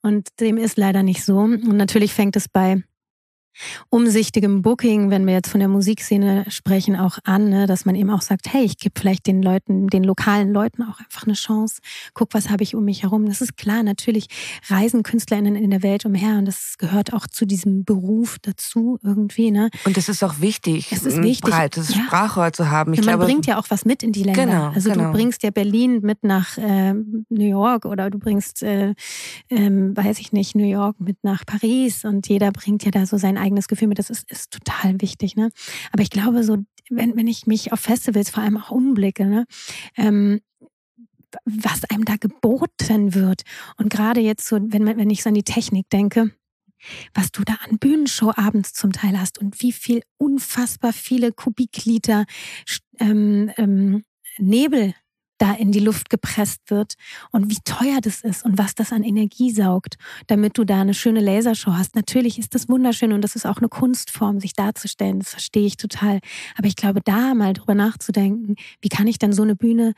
[0.00, 1.38] Und dem ist leider nicht so.
[1.38, 2.82] Und natürlich fängt es bei
[3.90, 8.10] umsichtigem Booking, wenn wir jetzt von der Musikszene sprechen, auch an, ne, dass man eben
[8.10, 11.80] auch sagt, hey, ich gebe vielleicht den Leuten, den lokalen Leuten auch einfach eine Chance.
[12.14, 13.26] Guck, was habe ich um mich herum.
[13.26, 14.28] Das ist klar, natürlich
[14.68, 19.50] reisen KünstlerInnen in der Welt umher und das gehört auch zu diesem Beruf dazu irgendwie.
[19.50, 19.70] Ne?
[19.84, 22.02] Und es ist auch wichtig, es ist ein wichtig, breites ja.
[22.02, 22.92] Sprachrohr zu haben.
[22.92, 24.44] Ich ja, man glaube, bringt ja auch was mit in die Länder.
[24.44, 25.06] Genau, also genau.
[25.06, 28.90] du bringst ja Berlin mit nach äh, New York oder du bringst, äh,
[29.48, 33.16] äh, weiß ich nicht, New York mit nach Paris und jeder bringt ja da so
[33.16, 35.36] sein eigenes Gefühl mit, das ist, ist total wichtig.
[35.36, 35.50] Ne?
[35.92, 36.58] Aber ich glaube, so,
[36.90, 39.46] wenn, wenn ich mich auf Festivals vor allem auch umblicke, ne,
[39.96, 40.40] ähm,
[41.44, 43.42] was einem da geboten wird.
[43.76, 46.30] Und gerade jetzt so, wenn, wenn ich so an die Technik denke,
[47.14, 52.24] was du da an Bühnenshow abends zum Teil hast und wie viel unfassbar viele Kubikliter
[52.98, 54.04] ähm, ähm,
[54.38, 54.94] Nebel
[55.38, 56.94] da in die Luft gepresst wird
[57.30, 60.94] und wie teuer das ist und was das an Energie saugt, damit du da eine
[60.94, 61.94] schöne Lasershow hast.
[61.94, 65.20] Natürlich ist das wunderschön und das ist auch eine Kunstform, sich darzustellen.
[65.20, 66.20] Das verstehe ich total.
[66.56, 69.94] Aber ich glaube, da mal drüber nachzudenken, wie kann ich denn so eine Bühne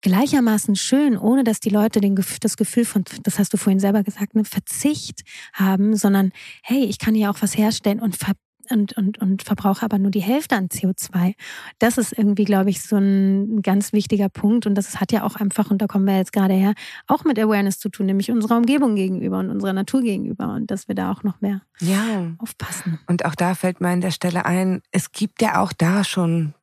[0.00, 4.02] gleichermaßen schön, ohne dass die Leute den, das Gefühl von, das hast du vorhin selber
[4.02, 6.30] gesagt, eine Verzicht haben, sondern
[6.62, 8.34] hey, ich kann hier auch was herstellen und ver
[8.70, 11.34] und, und, und verbrauche aber nur die Hälfte an CO2.
[11.78, 14.66] Das ist irgendwie, glaube ich, so ein ganz wichtiger Punkt.
[14.66, 16.74] Und das hat ja auch einfach, und da kommen wir jetzt gerade her,
[17.06, 20.52] auch mit Awareness zu tun, nämlich unserer Umgebung gegenüber und unserer Natur gegenüber.
[20.54, 22.32] Und dass wir da auch noch mehr ja.
[22.38, 22.98] aufpassen.
[23.06, 26.54] Und auch da fällt mir an der Stelle ein, es gibt ja auch da schon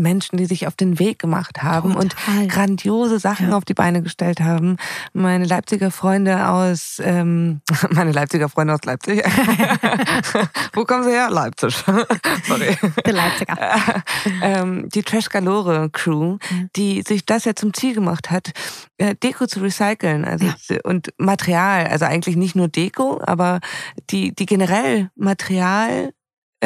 [0.00, 2.42] Menschen, die sich auf den Weg gemacht haben Total.
[2.42, 3.56] und grandiose Sachen ja.
[3.56, 4.76] auf die Beine gestellt haben.
[5.12, 9.22] Meine Leipziger Freunde aus, ähm, meine Leipziger Freunde aus Leipzig.
[10.72, 11.30] Wo kommen sie her?
[11.30, 11.74] Leipzig.
[12.46, 12.76] Sorry.
[13.06, 14.02] Die Leipziger.
[14.42, 16.38] ähm, die Trash Galore Crew,
[16.76, 18.52] die sich das ja zum Ziel gemacht hat,
[18.98, 20.78] äh, Deko zu recyceln, also ja.
[20.84, 23.60] und Material, also eigentlich nicht nur Deko, aber
[24.10, 26.12] die die generell Material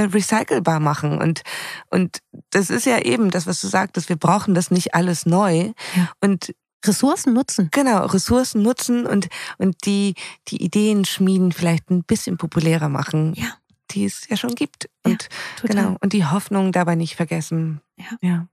[0.05, 1.19] recycelbar machen.
[1.19, 1.43] Und,
[1.91, 2.19] und
[2.51, 5.73] das ist ja eben das, was du sagtest, wir brauchen das nicht alles neu.
[5.95, 6.11] Ja.
[6.21, 7.69] Und Ressourcen nutzen.
[7.73, 9.29] Genau, Ressourcen nutzen und,
[9.59, 10.15] und die,
[10.49, 13.35] die Ideen schmieden vielleicht ein bisschen populärer machen.
[13.35, 13.55] Ja.
[13.93, 14.89] Die es ja schon gibt.
[15.05, 15.29] Und,
[15.63, 17.81] ja, genau, und die Hoffnung dabei nicht vergessen.
[17.97, 18.17] Ja.
[18.21, 18.49] ja.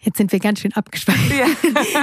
[0.00, 1.32] Jetzt sind wir ganz schön abgeschweift.
[1.32, 1.46] Ja.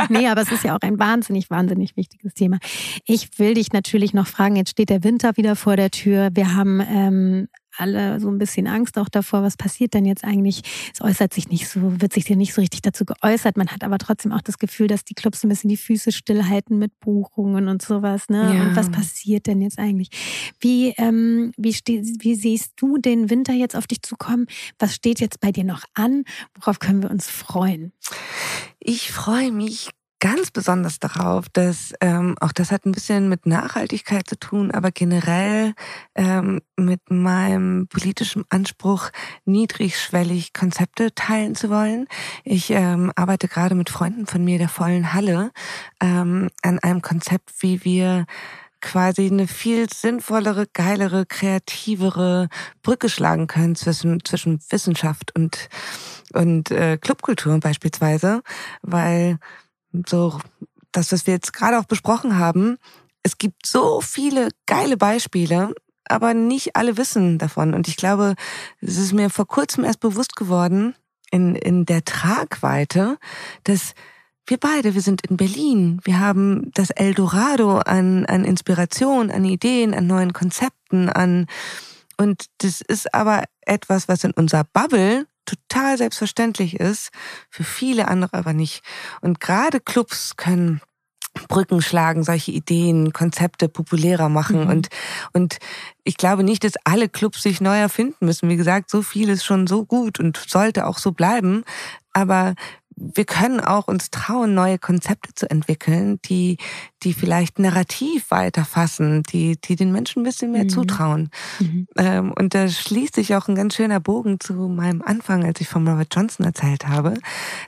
[0.09, 2.59] nee, aber es ist ja auch ein wahnsinnig, wahnsinnig wichtiges Thema.
[3.05, 6.29] Ich will dich natürlich noch fragen, jetzt steht der Winter wieder vor der Tür.
[6.33, 7.47] Wir haben ähm,
[7.78, 10.61] alle so ein bisschen Angst auch davor, was passiert denn jetzt eigentlich?
[10.93, 13.57] Es äußert sich nicht so, wird sich dir nicht so richtig dazu geäußert.
[13.57, 16.78] Man hat aber trotzdem auch das Gefühl, dass die Clubs ein bisschen die Füße stillhalten
[16.78, 18.30] mit Buchungen und sowas.
[18.30, 18.55] Ne?
[18.55, 18.63] Ja.
[18.63, 20.09] Und was passiert denn jetzt eigentlich?
[20.59, 24.47] Wie, ähm, wie, wie siehst du den Winter jetzt auf dich zukommen?
[24.80, 26.23] Was steht jetzt bei dir noch an?
[26.55, 27.93] Worauf können wir uns freuen?
[28.80, 29.89] Ich freue mich
[30.20, 34.91] ganz besonders darauf, dass ähm, auch das hat ein bisschen mit Nachhaltigkeit zu tun, aber
[34.91, 35.74] generell
[36.15, 39.09] ähm, mit meinem politischen Anspruch,
[39.45, 42.07] niedrigschwellig Konzepte teilen zu wollen.
[42.43, 45.51] Ich ähm, arbeite gerade mit Freunden von mir der vollen Halle
[46.01, 48.26] ähm, an einem Konzept, wie wir
[48.82, 52.49] quasi eine viel sinnvollere, geilere, kreativere
[52.84, 55.70] Brücke schlagen können zwischen, zwischen Wissenschaft und,
[56.34, 58.41] und äh, Clubkultur beispielsweise,
[58.82, 59.39] weil
[60.05, 60.39] so
[60.91, 62.77] das, was wir jetzt gerade auch besprochen haben,
[63.23, 65.73] es gibt so viele geile Beispiele,
[66.05, 67.73] aber nicht alle wissen davon.
[67.73, 68.35] Und ich glaube,
[68.81, 70.95] es ist mir vor kurzem erst bewusst geworden,
[71.31, 73.17] in, in der Tragweite,
[73.63, 73.93] dass
[74.45, 79.93] wir beide, wir sind in Berlin, wir haben das Eldorado an, an Inspiration, an Ideen,
[79.93, 81.47] an neuen Konzepten, an,
[82.17, 87.09] und das ist aber etwas, was in unserer Bubble total selbstverständlich ist,
[87.49, 88.83] für viele andere aber nicht.
[89.21, 90.81] Und gerade Clubs können
[91.47, 94.63] Brücken schlagen, solche Ideen, Konzepte populärer machen.
[94.63, 94.69] Mhm.
[94.69, 94.87] Und,
[95.33, 95.57] und
[96.03, 98.49] ich glaube nicht, dass alle Clubs sich neu erfinden müssen.
[98.49, 101.63] Wie gesagt, so viel ist schon so gut und sollte auch so bleiben.
[102.13, 102.55] Aber
[102.99, 106.57] wir können auch uns trauen, neue Konzepte zu entwickeln, die,
[107.03, 110.69] die vielleicht narrativ weiterfassen, die, die den Menschen ein bisschen mehr mhm.
[110.69, 111.29] zutrauen.
[111.59, 111.87] Mhm.
[111.95, 115.67] Ähm, und da schließt sich auch ein ganz schöner Bogen zu meinem Anfang, als ich
[115.67, 117.13] von Robert Johnson erzählt habe.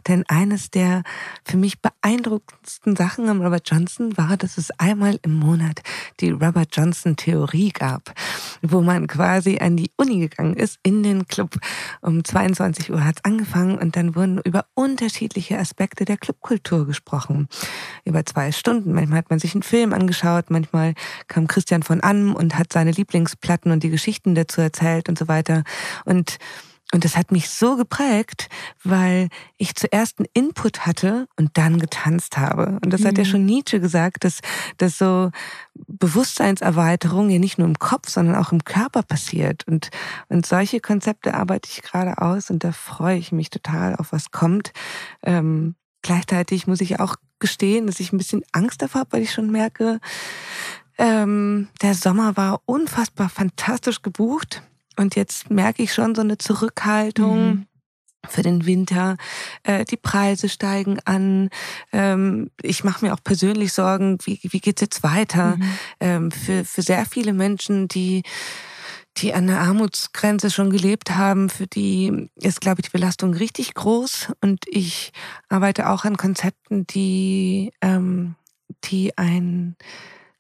[0.08, 1.04] Denn eines der
[1.46, 5.82] für mich beeindruckendsten Sachen am Robert Johnson war, dass es einmal im Monat
[6.22, 8.16] die Robert Johnson Theorie gab,
[8.64, 11.60] wo man quasi an die Uni gegangen ist, in den Club.
[12.02, 15.19] Um 22 Uhr hat es angefangen und dann wurden über unterschiedliche
[15.58, 17.48] Aspekte der Clubkultur gesprochen.
[18.06, 18.94] Über zwei Stunden.
[18.94, 20.94] Manchmal hat man sich einen Film angeschaut, manchmal
[21.28, 25.28] kam Christian von Ann und hat seine Lieblingsplatten und die Geschichten dazu erzählt und so
[25.28, 25.64] weiter.
[26.06, 26.38] Und
[26.92, 28.50] und das hat mich so geprägt,
[28.84, 32.80] weil ich zuerst einen Input hatte und dann getanzt habe.
[32.84, 33.08] Und das mhm.
[33.08, 33.30] hat ja mhm.
[33.30, 34.40] schon Nietzsche gesagt, dass,
[34.78, 35.30] dass so
[35.76, 39.68] Bewusstseinserweiterung ja nicht nur im Kopf, sondern auch im Körper passiert.
[39.68, 39.92] Und,
[40.30, 44.32] und solche Konzepte arbeite ich gerade aus und da freue ich mich total auf was
[44.32, 44.74] kommt.
[45.22, 49.32] Ähm, gleichzeitig muss ich auch gestehen, dass ich ein bisschen Angst davor habe, weil ich
[49.32, 50.00] schon merke,
[50.98, 54.64] ähm, der Sommer war unfassbar fantastisch gebucht.
[55.00, 57.48] Und jetzt merke ich schon so eine Zurückhaltung.
[57.48, 57.66] Mhm
[58.28, 59.16] für den Winter.
[59.64, 61.50] Äh, die Preise steigen an.
[61.94, 65.56] Ähm, ich mache mir auch persönlich Sorgen, wie, wie geht's jetzt weiter?
[65.56, 65.74] Mhm.
[66.02, 68.24] Ähm, für, für sehr viele Menschen, die
[69.16, 73.74] die an der Armutsgrenze schon gelebt haben, für die ist, glaube ich, die Belastung richtig
[73.74, 74.34] groß.
[74.42, 75.14] Und ich
[75.48, 78.36] arbeite auch an Konzepten, die, ähm,
[78.84, 79.78] die ein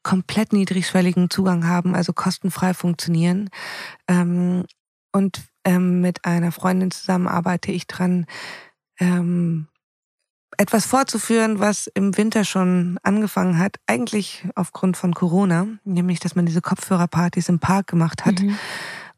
[0.03, 3.49] komplett niedrigschwelligen Zugang haben, also kostenfrei funktionieren.
[4.07, 4.65] Ähm,
[5.11, 8.25] und ähm, mit einer Freundin zusammen arbeite ich dran,
[8.99, 9.67] ähm,
[10.57, 16.45] etwas fortzuführen, was im Winter schon angefangen hat, eigentlich aufgrund von Corona, nämlich dass man
[16.45, 18.41] diese Kopfhörerpartys im Park gemacht hat.
[18.41, 18.57] Mhm.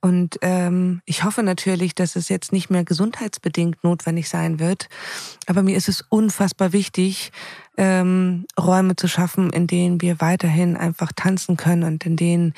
[0.02, 4.90] Und ähm, ich hoffe natürlich, dass es jetzt nicht mehr gesundheitsbedingt notwendig sein wird.
[5.46, 7.32] Aber mir ist es unfassbar wichtig,
[7.78, 12.54] ähm, Räume zu schaffen, in denen wir weiterhin einfach tanzen können und in denen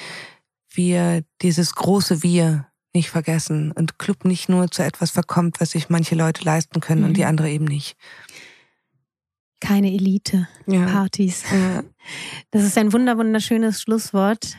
[0.72, 5.90] wir dieses große Wir nicht vergessen und Club nicht nur zu etwas verkommt, was sich
[5.90, 7.08] manche Leute leisten können mhm.
[7.08, 7.98] und die andere eben nicht.
[9.60, 11.44] Keine Elite-Partys.
[11.52, 11.58] Ja.
[11.58, 11.84] Ja.
[12.52, 14.58] Das ist ein wunder wunderschönes Schlusswort.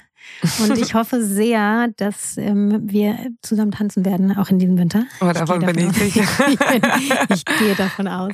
[0.60, 5.04] Und ich hoffe sehr, dass ähm, wir zusammen tanzen werden, auch in diesem Winter.
[5.20, 6.24] Oh, davon ich bin ich sicher.
[6.48, 8.32] ich, ich, gehe davon aus.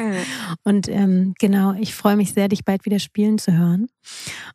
[0.65, 3.89] Und ähm, genau, ich freue mich sehr, dich bald wieder spielen zu hören.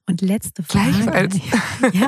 [0.08, 1.30] Und letzte Frage.
[1.94, 2.08] Ja.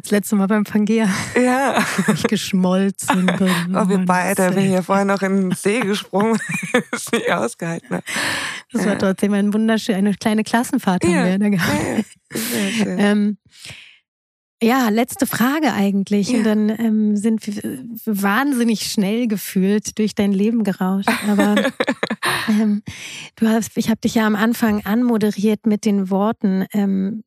[0.00, 1.08] Das letzte Mal beim Pangea.
[1.40, 1.84] Ja.
[2.12, 3.48] Ich geschmolzen bin.
[3.74, 4.54] Oh, wir beide.
[4.54, 6.38] Wir hier vorher noch in den See gesprungen.
[6.72, 7.88] das ist nicht ausgehalten.
[7.90, 8.02] Ne?
[8.72, 11.24] Das war trotzdem ein wunderschön, eine kleine Klassenfahrt haben ja.
[11.26, 12.06] wir da gehabt.
[12.32, 12.38] Ja,
[12.70, 12.98] schön.
[12.98, 13.38] ähm,
[14.62, 16.30] ja, letzte Frage eigentlich.
[16.30, 16.38] Ja.
[16.38, 21.10] Und dann ähm, sind wir wahnsinnig schnell gefühlt durch dein Leben gerauscht.
[21.28, 21.54] Aber
[22.48, 22.82] ähm,
[23.36, 26.66] du hast, ich habe dich ja am Anfang anmoderiert mit den Worten.
[26.72, 27.22] Ähm,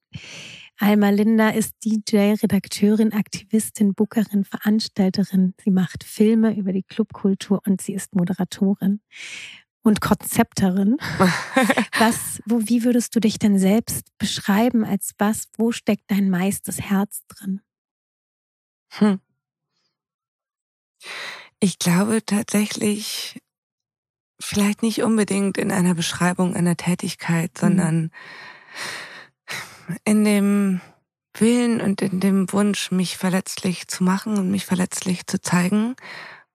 [0.77, 5.53] Alma Linda ist DJ, Redakteurin, Aktivistin, Bookerin, Veranstalterin.
[5.63, 8.99] Sie macht Filme über die Clubkultur und sie ist Moderatorin
[9.83, 10.97] und Konzepterin.
[11.97, 15.49] Was, wo, wie würdest du dich denn selbst beschreiben als was?
[15.57, 17.61] Wo steckt dein meistes Herz drin?
[18.93, 19.19] Hm.
[21.59, 23.39] Ich glaube tatsächlich,
[24.39, 27.59] vielleicht nicht unbedingt in einer Beschreibung einer Tätigkeit, mhm.
[27.59, 28.11] sondern
[30.05, 30.81] in dem
[31.33, 35.95] Willen und in dem Wunsch, mich verletzlich zu machen und mich verletzlich zu zeigen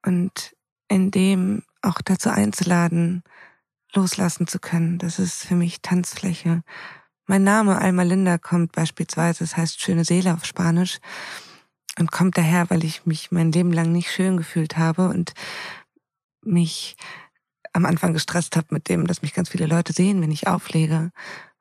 [0.05, 0.55] und
[0.87, 3.23] in dem auch dazu einzuladen,
[3.93, 4.97] loslassen zu können.
[4.97, 6.63] Das ist für mich Tanzfläche.
[7.25, 10.99] Mein Name Alma Linda kommt beispielsweise, das heißt schöne Seele auf Spanisch
[11.99, 15.33] und kommt daher, weil ich mich mein Leben lang nicht schön gefühlt habe und
[16.41, 16.95] mich
[17.73, 21.11] am Anfang gestresst habe mit dem, dass mich ganz viele Leute sehen, wenn ich auflege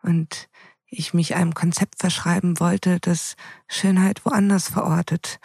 [0.03, 0.49] und
[0.89, 3.37] ich mich einem Konzept verschreiben wollte, das
[3.67, 5.41] Schönheit woanders verortet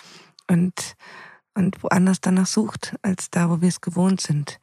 [0.48, 0.96] und
[1.54, 4.60] und woanders danach sucht, als da, wo wir es gewohnt sind.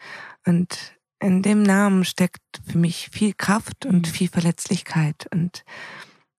[0.47, 4.11] Und in dem Namen steckt für mich viel Kraft und mhm.
[4.11, 5.27] viel Verletzlichkeit.
[5.33, 5.65] Und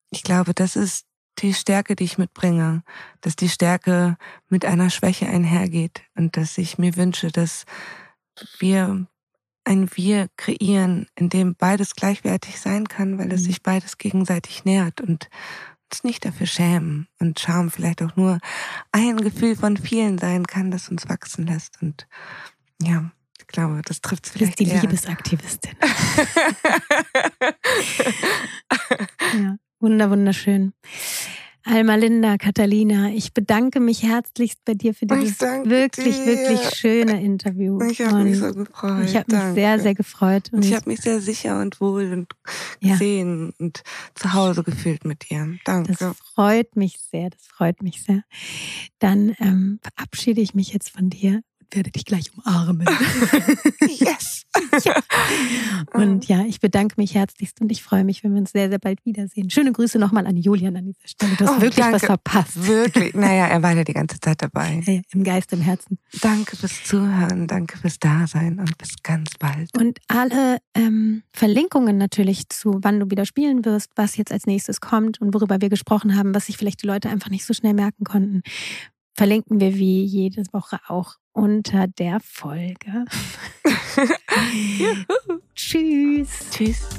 [0.09, 1.05] ich glaube, das ist
[1.39, 2.83] die Stärke, die ich mitbringe,
[3.21, 4.17] dass die Stärke
[4.49, 7.65] mit einer Schwäche einhergeht und dass ich mir wünsche, dass
[8.59, 9.07] wir
[9.65, 13.45] ein Wir kreieren, in dem beides gleichwertig sein kann, weil es mhm.
[13.45, 15.29] sich beides gegenseitig nährt und
[16.03, 18.39] nicht dafür schämen und Scham vielleicht auch nur
[18.91, 21.81] ein Gefühl von vielen sein kann, das uns wachsen lässt.
[21.81, 22.07] Und
[22.81, 24.59] ja, ich glaube, das trifft es vielleicht.
[24.59, 24.81] Du bist die eher.
[24.81, 25.75] Liebesaktivistin.
[29.33, 30.73] ja, wunder, wunderschön.
[31.69, 36.25] Alma Linda, Catalina, ich bedanke mich herzlichst bei dir für dieses wirklich, dir.
[36.25, 37.79] wirklich schöne Interview.
[37.83, 39.05] Ich habe mich so gefreut.
[39.05, 40.49] Ich habe mich sehr, sehr gefreut.
[40.51, 42.33] Und ich, ich habe mich sehr sicher und wohl und
[42.81, 43.65] gesehen ja.
[43.65, 43.83] und
[44.15, 45.57] zu Hause gefühlt mit dir.
[45.63, 45.93] Danke.
[45.99, 48.23] Das freut mich sehr, das freut mich sehr.
[48.97, 51.41] Dann ähm, verabschiede ich mich jetzt von dir
[51.71, 52.87] werde dich gleich umarmen.
[53.87, 54.45] yes!
[54.83, 54.95] ja.
[55.93, 58.79] Und ja, ich bedanke mich herzlichst und ich freue mich, wenn wir uns sehr, sehr
[58.79, 59.49] bald wiedersehen.
[59.49, 61.35] Schöne Grüße nochmal an Julian an dieser Stelle.
[61.35, 61.95] Du hast oh, wirklich danke.
[61.95, 62.67] was verpasst.
[62.67, 63.13] Wirklich.
[63.13, 64.81] Naja, er war ja die ganze Zeit dabei.
[64.89, 65.99] Ja, Im Geist, im Herzen.
[66.21, 69.69] Danke fürs Zuhören, danke fürs Dasein und bis ganz bald.
[69.77, 74.81] Und alle ähm, Verlinkungen natürlich zu, wann du wieder spielen wirst, was jetzt als nächstes
[74.81, 77.73] kommt und worüber wir gesprochen haben, was sich vielleicht die Leute einfach nicht so schnell
[77.73, 78.41] merken konnten,
[79.15, 83.05] verlinken wir wie jede Woche auch unter der Folge.
[85.55, 86.49] Tschüss.
[86.51, 86.89] Tschüss.